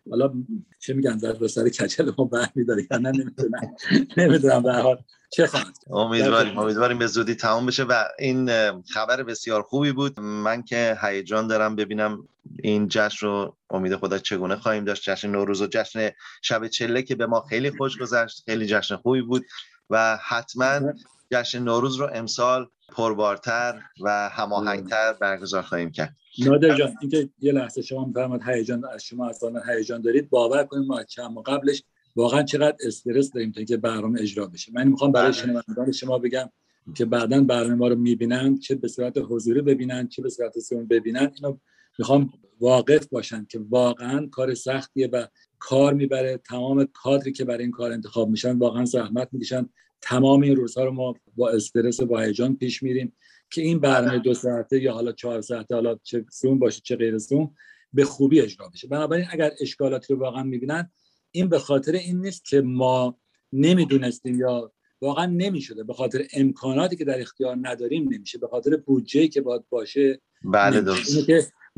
حالا 0.10 0.34
چه 0.80 0.94
میگن 0.94 1.18
در 1.18 1.34
به 1.34 1.48
سر 1.48 1.70
کچل 1.70 2.12
ما 2.18 2.26
برمیداره 2.26 2.88
یا 2.92 2.98
نه 2.98 3.12
نمی‌دونم. 3.12 3.76
نمی‌دونم 4.18 4.64
به 4.64 4.74
حال 4.74 4.98
چه 5.32 5.48
خواهد 5.48 5.78
امیدواریم 5.90 6.58
امیدواریم 6.58 6.98
به 6.98 7.08
زودی 7.08 7.36
تمام 7.36 7.66
بشه 7.66 7.84
و 7.84 8.04
این 8.20 8.52
خبر 8.82 9.24
بسیار 9.24 9.62
خوبی 9.62 9.92
بود. 9.92 10.20
من 10.20 10.64
که 10.64 10.98
هیجان 11.02 11.48
دارم 11.48 11.76
ببینم 11.76 12.28
این 12.64 12.88
جشن 12.88 13.28
رو 13.28 13.58
امید 13.70 13.96
خدا 13.96 14.18
چگونه 14.18 14.56
خواهیم 14.56 14.86
داشت. 14.86 15.10
جشن 15.10 15.30
نوروز 15.30 15.62
و 15.62 15.68
جشن 15.68 16.10
شب 16.42 16.68
چله 16.68 17.02
که 17.02 17.16
به 17.16 17.26
ما 17.26 17.42
خیلی 17.50 17.72
خوش 17.72 17.98
گذشت 17.98 18.44
خیلی 18.46 18.66
جشن 18.66 18.96
خوبی 18.96 19.22
بود 19.22 19.46
و 19.90 20.18
حتما 20.28 20.94
جشن 21.32 21.60
نوروز 21.60 21.96
رو 21.96 22.10
امسال 22.14 22.70
پربارتر 22.92 23.82
و 24.02 24.30
هماهنگتر 24.30 25.14
برگزار 25.14 25.62
خواهیم 25.62 25.92
کرد. 25.92 26.16
نادر 26.40 26.78
جان 26.78 26.96
اینکه 27.02 27.30
یه 27.40 27.52
لحظه 27.52 27.82
شما 27.82 28.06
میفرماد 28.06 28.42
هیجان 28.44 28.86
از 28.86 29.04
شما 29.04 29.30
اصلا 29.30 29.62
هیجان 29.68 30.02
دارید. 30.02 30.30
باور 30.30 30.64
کنید 30.64 30.88
ما 30.88 31.04
چند 31.04 31.38
قبلش 31.46 31.84
واقعا 32.16 32.44
چقدر 32.44 32.78
استرس 32.86 33.32
داریم 33.32 33.52
تا 33.52 33.58
اینکه 33.58 33.78
برنامه 33.78 34.22
اجرا 34.22 34.48
بشه. 34.48 34.72
من 34.76 34.88
می‌خوام 34.88 35.12
برای 35.12 35.32
بله. 35.32 35.42
شنوندگان 35.42 35.92
شما 35.92 36.18
بگم 36.18 36.50
که 36.96 37.06
بعدا 37.06 37.44
برنامه 37.44 37.76
ما 37.76 37.88
رو 37.88 37.96
می‌بینن 37.96 38.60
چه 38.60 38.76
به 38.76 38.88
صورت 38.88 39.14
حضوری 39.18 39.62
ببینن 39.62 40.08
چه 40.08 40.22
به 40.22 40.30
صورت 40.30 40.60
سیون 40.60 40.88
ببینن. 40.88 41.32
اینو 41.36 41.58
می‌خوام 42.00 42.34
واقف 42.60 43.08
باشن 43.08 43.46
که 43.50 43.60
واقعا 43.70 44.28
کار 44.32 44.54
سختیه 44.54 45.10
و 45.14 45.28
کار 45.60 45.94
می‌بره 45.94 46.38
تمام 46.38 46.88
کادری 46.94 47.32
که 47.32 47.46
برای 47.46 47.62
این 47.64 47.72
کار 47.72 47.92
انتخاب 47.92 48.30
میشن 48.30 48.58
واقعا 48.58 48.86
زحمت 48.86 49.30
می‌کشن. 49.32 49.70
تمام 50.02 50.42
این 50.42 50.56
روزها 50.56 50.84
رو 50.84 50.92
ما 50.92 51.14
با 51.36 51.50
استرس 51.50 52.00
و 52.00 52.06
با 52.06 52.20
هیجان 52.20 52.56
پیش 52.56 52.84
میریم 52.84 53.14
که 53.52 53.62
این 53.62 53.80
برنامه 53.80 54.20
دو 54.20 54.34
ساعته 54.34 54.82
یا 54.82 54.94
حالا 54.94 55.12
چهار 55.12 55.42
ساعته 55.42 55.76
حالا 55.76 56.00
چه 56.04 56.26
زوم 56.32 56.60
باشه 56.60 56.82
چه 56.84 56.96
غیر 56.96 57.18
زوم 57.18 57.56
به 57.94 58.06
خوبی 58.06 58.42
اجرا 58.42 58.70
بشه. 58.74 58.88
بنابراین 58.88 59.26
اگر 59.32 59.52
اشکالاتی 59.62 60.14
رو 60.14 60.20
واقعا 60.20 60.44
می‌بینن 60.44 60.92
این 61.32 61.50
به 61.50 61.60
خاطر 61.60 61.92
این 61.92 62.22
نیست 62.22 62.46
که 62.46 62.62
ما 62.62 63.18
نمی‌دونستیم 63.54 64.40
یا 64.40 64.72
واقعا 65.02 65.26
نمی‌شده. 65.26 65.84
به 65.84 65.94
خاطر 65.94 66.26
امکاناتی 66.34 66.96
که 66.96 67.06
در 67.06 67.22
اختیار 67.22 67.58
نداریم 67.62 68.10
نمیشه. 68.14 68.38
به 68.38 68.48
خاطر 68.48 68.78
بودجه 68.78 69.28
که 69.28 69.42
باید 69.42 69.62
باشه 69.70 70.22
بله 70.44 70.82
درست. 70.82 71.30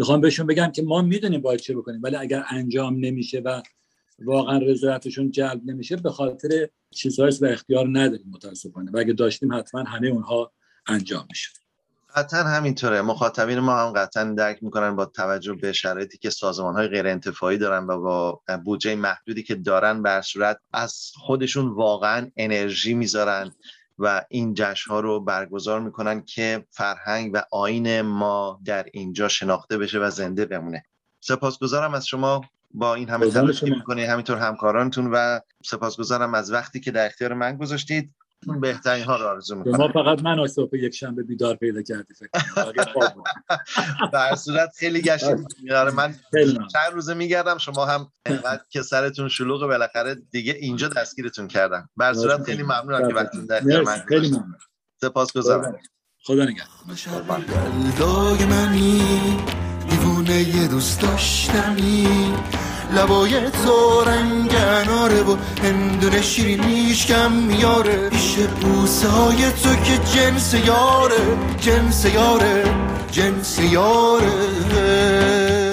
می‌خوام 0.01 0.21
بهشون 0.21 0.47
بگم 0.47 0.71
که 0.71 0.81
ما 0.83 1.01
می‌دونیم 1.01 1.41
باید 1.41 1.59
چه 1.59 1.75
بکنیم 1.75 2.01
ولی 2.03 2.15
اگر 2.15 2.43
انجام 2.49 2.97
نمیشه 2.99 3.39
و 3.39 3.61
واقعا 4.19 4.57
رضایتشون 4.57 5.31
جلب 5.31 5.61
نمیشه 5.65 5.95
به 5.95 6.11
خاطر 6.11 6.69
چیزهایی 6.89 7.37
به 7.41 7.53
اختیار 7.53 7.87
نداریم 7.87 8.25
متاسفانه. 8.31 8.91
و 8.91 8.97
اگه 8.97 9.13
داشتیم 9.13 9.53
حتما 9.53 9.83
همه 9.83 10.07
اونها 10.07 10.51
انجام 10.87 11.25
میشه 11.29 11.49
قطعا 12.15 12.43
همینطوره. 12.43 13.01
مخاطبین 13.01 13.59
ما 13.59 13.75
هم 13.75 13.93
قطعا 13.93 14.23
درک 14.23 14.63
می‌کنن 14.63 14.95
با 14.95 15.05
توجه 15.05 15.53
به 15.53 15.73
شرایطی 15.73 16.17
که 16.17 16.29
سازمان 16.29 16.75
های 16.75 16.87
غیر 16.87 17.07
انتفاعی 17.07 17.57
دارن 17.57 17.87
و 17.87 18.01
با 18.01 18.41
بودجه 18.65 18.95
محدودی 18.95 19.43
که 19.43 19.55
دارن 19.55 20.01
بر 20.01 20.21
صورت 20.21 20.59
از 20.73 21.11
خودشون 21.15 21.67
واقعا 21.67 22.31
انرژی 22.37 22.93
می‌ذارن. 22.93 23.51
و 24.01 24.21
این 24.29 24.53
جشن 24.53 24.91
ها 24.91 24.99
رو 24.99 25.19
برگزار 25.19 25.79
می‌کنن 25.79 26.21
که 26.25 26.65
فرهنگ 26.69 27.31
و 27.33 27.43
آین 27.51 28.01
ما 28.01 28.59
در 28.65 28.85
اینجا 28.93 29.27
شناخته 29.27 29.77
بشه 29.77 29.99
و 29.99 30.09
زنده 30.09 30.45
بمونه. 30.45 30.83
سپاسگزارم 31.19 31.93
از 31.93 32.07
شما 32.07 32.41
با 32.73 32.95
این 32.95 33.09
همه 33.09 33.31
تلاش 33.31 33.63
می‌کنید 33.63 34.09
همینطور 34.09 34.37
همکارانتون 34.37 35.11
و 35.13 35.39
سپاسگزارم 35.65 36.33
از 36.33 36.51
وقتی 36.51 36.79
که 36.79 36.91
در 36.91 37.05
اختیار 37.05 37.33
من 37.33 37.57
گذاشتید. 37.57 38.13
بهترین 38.47 39.03
ها 39.03 39.15
رو 39.15 39.25
آرزو 39.25 39.55
می‌کنم. 39.55 39.77
ما 39.77 39.87
فقط 39.87 40.23
من 40.23 40.39
از 40.39 40.51
صبح 40.51 40.77
یک 40.77 40.95
شنبه 40.95 41.23
بیدار 41.23 41.55
پیدا 41.55 41.81
کردی 41.81 42.13
فکر 42.13 42.29
در 44.13 44.35
صورت 44.35 44.73
خیلی 44.77 45.01
گشتیم. 45.01 45.45
آره، 45.75 45.91
من 45.91 46.15
چند 46.73 46.93
روزه 46.93 47.13
میگردم. 47.13 47.57
شما 47.57 47.85
هم 47.85 48.11
انقدر 48.25 48.61
که 48.69 48.81
سرتون 48.81 49.29
شلوغ 49.29 49.61
بالاخره 49.61 50.15
دیگه 50.31 50.53
اینجا 50.53 50.87
دستگیرتون 50.87 51.47
کردم. 51.47 51.89
بر 51.97 52.13
صورت 52.13 52.43
خیلی 52.43 52.63
ممنونم 52.63 53.07
که 53.07 53.13
وقتی 53.13 53.47
در 53.47 53.81
من 53.81 54.03
خیلی 54.09 54.29
ممنون. 54.29 54.55
سپاسگزارم. 55.01 55.79
خدا 56.23 56.43
نگهدار. 56.43 56.67
منی 58.49 59.01
دیوونه 59.89 60.67
دوست 60.67 61.01
داشتنی. 61.01 62.33
لبای 62.93 63.49
تو 63.49 64.03
رنگ 64.07 64.55
اناره 64.55 65.23
و 65.23 65.35
هندونه 65.63 66.21
شیرینیش 66.21 67.05
کم 67.05 67.31
میاره. 67.31 68.09
پیش 68.09 68.37
بوسه 68.37 69.07
های 69.07 69.51
تو 69.51 69.75
که 69.75 69.97
جنس 69.97 70.53
یاره 70.53 71.57
جنس 71.59 72.05
یاره 72.05 72.63
جنس 73.11 73.59
یاره. 73.59 75.71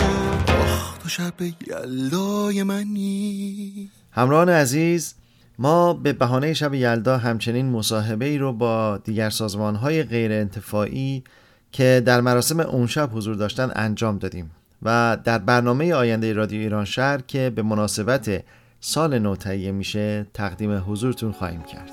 تو 1.03 1.09
شب 1.09 1.33
یلدای 1.67 2.63
منی. 2.63 3.91
همراهان 4.13 4.49
عزیز 4.49 5.15
ما 5.59 5.95
به 5.95 6.13
بهانه 6.13 6.55
شب 6.55 6.75
یلدا 6.75 7.19
همچنین 7.19 7.71
مصاحبه 7.71 8.25
ای 8.25 8.39
رو 8.39 8.53
با 8.53 8.99
دیگر 9.05 9.31
سازمان 9.31 9.75
های 9.75 10.03
غیر 10.03 10.33
انتفاعی 10.33 11.25
که 11.73 12.03
در 12.07 12.21
مراسم 12.21 12.61
اون 12.61 12.87
شب 12.87 13.11
حضور 13.13 13.35
داشتن 13.35 13.71
انجام 13.75 14.19
دادیم. 14.19 14.51
و 14.83 15.19
در 15.25 15.39
برنامه 15.39 15.95
آینده 15.95 16.33
رادیو 16.33 16.61
ایران 16.61 16.85
شهر 16.85 17.21
که 17.21 17.51
به 17.51 17.63
مناسبت 17.63 18.45
سال 18.81 19.19
نو 19.19 19.37
تهیه 19.37 19.73
میشه 19.73 20.27
تقدیم 20.35 20.83
حضورتون 20.87 21.33
خواهیم 21.33 21.63
کرد. 21.63 21.91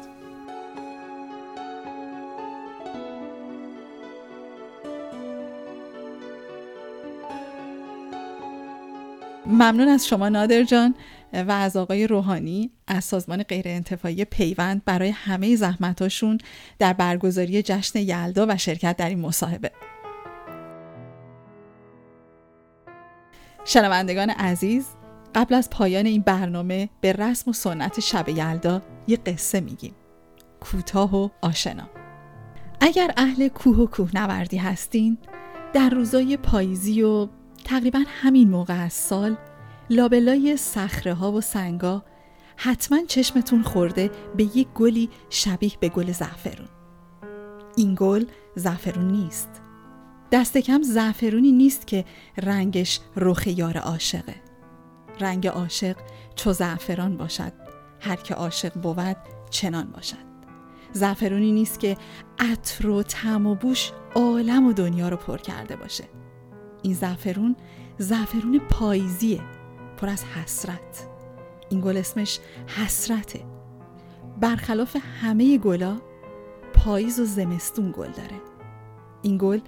ممنون 9.45 9.87
از 9.87 10.07
شما 10.07 10.29
نادر 10.29 10.63
جان 10.63 10.95
و 11.33 11.51
از 11.51 11.75
آقای 11.77 12.07
روحانی 12.07 12.71
از 12.87 13.03
سازمان 13.03 13.43
غیر 13.43 13.67
انتفاعی 13.67 14.25
پیوند 14.25 14.81
برای 14.85 15.09
همه 15.09 15.55
زحمتاشون 15.55 16.37
در 16.79 16.93
برگزاری 16.93 17.61
جشن 17.61 17.99
یلدا 17.99 18.45
و 18.49 18.57
شرکت 18.57 18.97
در 18.97 19.09
این 19.09 19.19
مصاحبه. 19.19 19.71
شنوندگان 23.65 24.29
عزیز 24.29 24.87
قبل 25.35 25.55
از 25.55 25.69
پایان 25.69 26.05
این 26.05 26.21
برنامه 26.21 26.89
به 27.01 27.13
رسم 27.13 27.51
و 27.51 27.53
سنت 27.53 27.99
شب 27.99 28.29
یلدا 28.29 28.81
یه 29.07 29.17
قصه 29.17 29.59
میگیم. 29.59 29.95
کوتاه 30.59 31.15
و 31.15 31.29
آشنا. 31.41 31.89
اگر 32.81 33.11
اهل 33.17 33.47
کوه 33.47 33.77
و 33.77 33.85
کوهنوردی 33.85 34.57
هستین 34.57 35.17
در 35.73 35.89
روزای 35.89 36.37
پاییزی 36.37 37.03
و 37.03 37.27
تقریبا 37.63 38.03
همین 38.07 38.49
موقع 38.49 38.83
از 38.83 38.93
سال 38.93 39.35
لابلای 39.89 40.57
صخره 40.57 41.13
ها 41.13 41.31
و 41.31 41.41
سنگا 41.41 42.03
حتما 42.57 43.05
چشمتون 43.07 43.61
خورده 43.61 44.11
به 44.37 44.43
یک 44.43 44.67
گلی 44.75 45.09
شبیه 45.29 45.71
به 45.79 45.89
گل 45.89 46.11
زعفرون. 46.11 46.67
این 47.77 47.95
گل 47.99 48.25
زعفرون 48.55 49.07
نیست. 49.07 49.64
دست 50.35 50.57
کم 50.57 50.81
زعفرونی 50.81 51.51
نیست 51.51 51.87
که 51.87 52.05
رنگش 52.37 52.99
رخ 53.15 53.47
یار 53.47 53.77
عاشقه. 53.77 54.35
رنگ 55.19 55.47
عاشق 55.47 55.95
چو 56.35 56.53
زعفران 56.53 57.17
باشد 57.17 57.53
هر 57.99 58.15
که 58.15 58.33
عاشق 58.35 58.73
بود 58.73 59.17
چنان 59.49 59.91
باشد. 59.91 60.25
زعفرونی 60.91 61.51
نیست 61.51 61.79
که 61.79 61.97
عطر 62.39 62.87
و 62.87 63.03
طعم 63.03 63.47
و 63.47 63.55
بوش 63.55 63.91
عالم 64.15 64.65
و 64.65 64.73
دنیا 64.73 65.09
رو 65.09 65.17
پر 65.17 65.37
کرده 65.37 65.75
باشه. 65.75 66.03
این 66.81 66.93
زعفرون 66.93 67.55
زعفرون 67.97 68.59
پاییزیه 68.59 69.41
پر 69.97 70.09
از 70.09 70.23
حسرت. 70.23 71.07
این 71.69 71.81
گل 71.81 71.97
اسمش 71.97 72.39
حسرته. 72.67 73.45
برخلاف 74.41 74.97
همه 75.21 75.57
گلا 75.57 75.97
پاییز 76.73 77.19
و 77.19 77.25
زمستون 77.25 77.93
گل 77.97 78.11
داره. 78.11 78.41
این 79.21 79.37
گل 79.37 79.59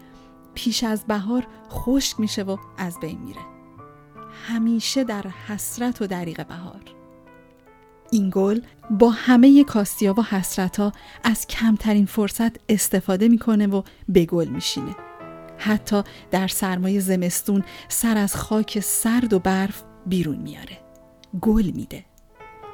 پیش 0.58 0.84
از 0.84 1.06
بهار 1.06 1.48
خشک 1.70 2.20
میشه 2.20 2.44
و 2.44 2.58
از 2.78 3.00
بین 3.00 3.20
میره. 3.20 3.42
همیشه 4.48 5.04
در 5.04 5.26
حسرت 5.48 6.02
و 6.02 6.08
دریغ 6.08 6.48
بهار. 6.48 6.82
این 8.12 8.30
گل 8.34 8.62
با 8.90 9.10
همه 9.10 9.64
کاستیا 9.64 10.14
و 10.18 10.24
حسرت 10.24 10.80
ها 10.80 10.92
از 11.24 11.48
کمترین 11.48 12.06
فرصت 12.06 12.52
استفاده 12.70 13.28
می‌کنه 13.28 13.68
و 13.68 13.82
به 14.10 14.26
گل 14.26 14.48
میشینه. 14.48 14.96
حتی 15.58 16.04
در 16.32 16.48
سرمایه 16.48 17.00
زمستون 17.00 17.64
سر 17.88 18.18
از 18.18 18.36
خاک 18.36 18.80
سرد 18.80 19.34
و 19.34 19.40
برف 19.40 19.84
بیرون 20.06 20.38
میاره. 20.38 20.78
گل 21.42 21.72
میده. 21.76 22.06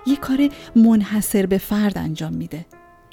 یه 0.07 0.15
کار 0.15 0.49
منحصر 0.75 1.45
به 1.45 1.57
فرد 1.57 1.97
انجام 1.97 2.33
میده. 2.33 2.65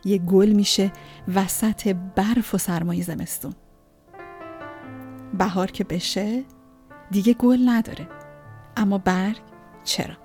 یه 0.04 0.18
گل 0.18 0.48
میشه 0.48 0.92
وسط 1.34 1.96
برف 2.16 2.54
و 2.54 2.58
سرمایه 2.58 3.02
زمستون. 3.02 3.54
بهار 5.34 5.70
که 5.70 5.84
بشه 5.84 6.44
دیگه 7.10 7.34
گل 7.34 7.68
نداره. 7.68 8.08
اما 8.76 8.98
برگ 8.98 9.40
چرا؟ 9.84 10.16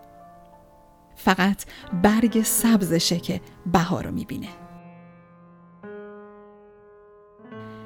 فقط 1.15 1.65
برگ 2.03 2.41
سبزشه 2.43 3.19
که 3.19 3.41
بهار 3.65 4.05
رو 4.05 4.11
می‌بینه. 4.11 4.49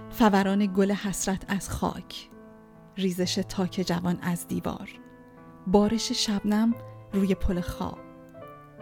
فوران 0.10 0.66
گل 0.66 0.92
حسرت 0.92 1.46
از 1.48 1.70
خاک 1.70 2.30
ریزش 2.98 3.36
تاک 3.50 3.84
جوان 3.88 4.20
از 4.22 4.48
دیوار 4.48 4.90
بارش 5.68 6.12
شبنم 6.12 6.76
روی 7.14 7.36
پل 7.36 7.62
خواب 7.62 8.00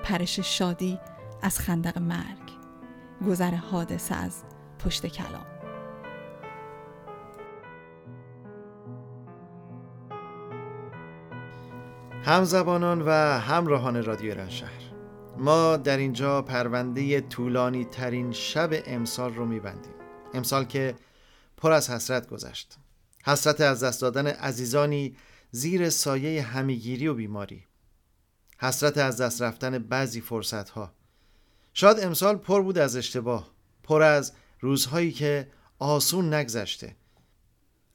پرش 0.04 0.40
شادی 0.40 1.00
از 1.42 1.60
خندق 1.60 1.98
مرگ 1.98 2.52
گذر 3.28 3.56
حادثه 3.56 4.16
از 4.16 4.44
پشت 4.80 5.08
کلام. 5.08 5.57
همزبانان 12.28 13.02
و 13.02 13.12
همراهان 13.40 14.04
رادیو 14.04 14.50
شهر. 14.50 14.82
ما 15.38 15.78
در 15.78 15.98
اینجا 15.98 16.42
پرونده 16.42 17.22
طولانی 17.22 17.86
ترین 17.86 18.32
شب 18.32 18.70
امسال 18.86 19.34
رو 19.34 19.46
میبندیم. 19.46 19.94
امسال 20.34 20.64
که 20.64 20.96
پر 21.58 21.72
از 21.72 21.90
حسرت 21.90 22.28
گذشت. 22.28 22.78
حسرت 23.26 23.62
از 23.62 23.84
دست 23.84 24.02
دادن 24.02 24.28
عزیزانی 24.28 25.16
زیر 25.52 25.90
سایه 25.90 26.42
همیگیری 26.42 27.08
و 27.08 27.14
بیماری. 27.14 27.64
حسرت 28.60 28.98
از 28.98 29.22
دست 29.22 29.42
رفتن 29.42 29.78
بعضی 29.78 30.22
فرصت 30.22 30.70
ها 30.70 30.94
شاید 31.74 32.00
امسال 32.00 32.36
پر 32.36 32.62
بود 32.62 32.78
از 32.78 32.96
اشتباه 32.96 33.52
پر 33.84 34.02
از 34.02 34.34
روزهایی 34.60 35.12
که 35.12 35.52
آسون 35.80 36.34
نگذشته. 36.34 36.96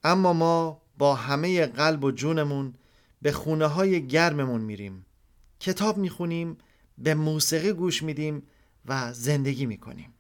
اما 0.05 0.33
ما 0.33 0.83
با 0.99 1.15
همه 1.15 1.67
قلب 1.67 2.05
و 2.05 2.11
جونمون 2.11 2.75
به 3.23 3.33
خونه 3.33 3.67
های 3.67 4.07
گرممون 4.07 4.61
میریم. 4.61 5.07
کتاب 5.61 5.99
می‌خونیم 5.99 6.59
به 6.99 7.15
موسیقی 7.15 7.73
گوش 7.73 8.03
میدیم 8.03 8.43
و 8.87 9.13
زندگی 9.13 9.67
می‌کنیم. 9.67 10.15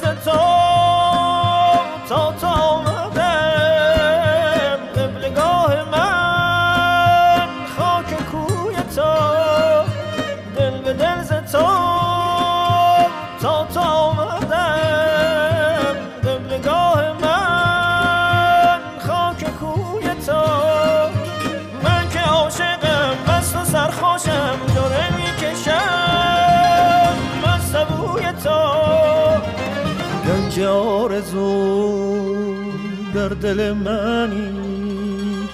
دل 33.44 33.72
منی 33.72 35.48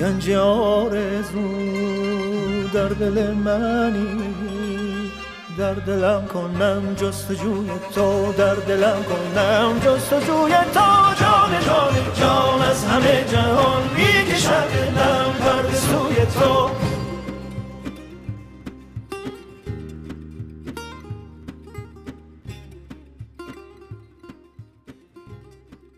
گنج 0.00 0.30
آرزو 0.30 1.48
در 2.72 2.88
دل 2.88 3.32
منی. 3.34 4.34
در 5.58 5.74
دلم 5.74 6.26
کنم 6.26 6.94
جستجوی 6.94 7.70
تو 7.94 8.32
در 8.32 8.54
دلم 8.54 9.04
کنم 9.04 9.80
جستجوی 9.84 10.52
تو. 10.74 10.80
جان 11.20 11.50
جان 11.66 11.94
جان 12.20 12.62
از 12.62 12.84
همه 12.84 13.24
جهان 13.32 13.82
می‌کشد 13.96 14.68
دلم 14.74 15.32
پرد 15.40 15.74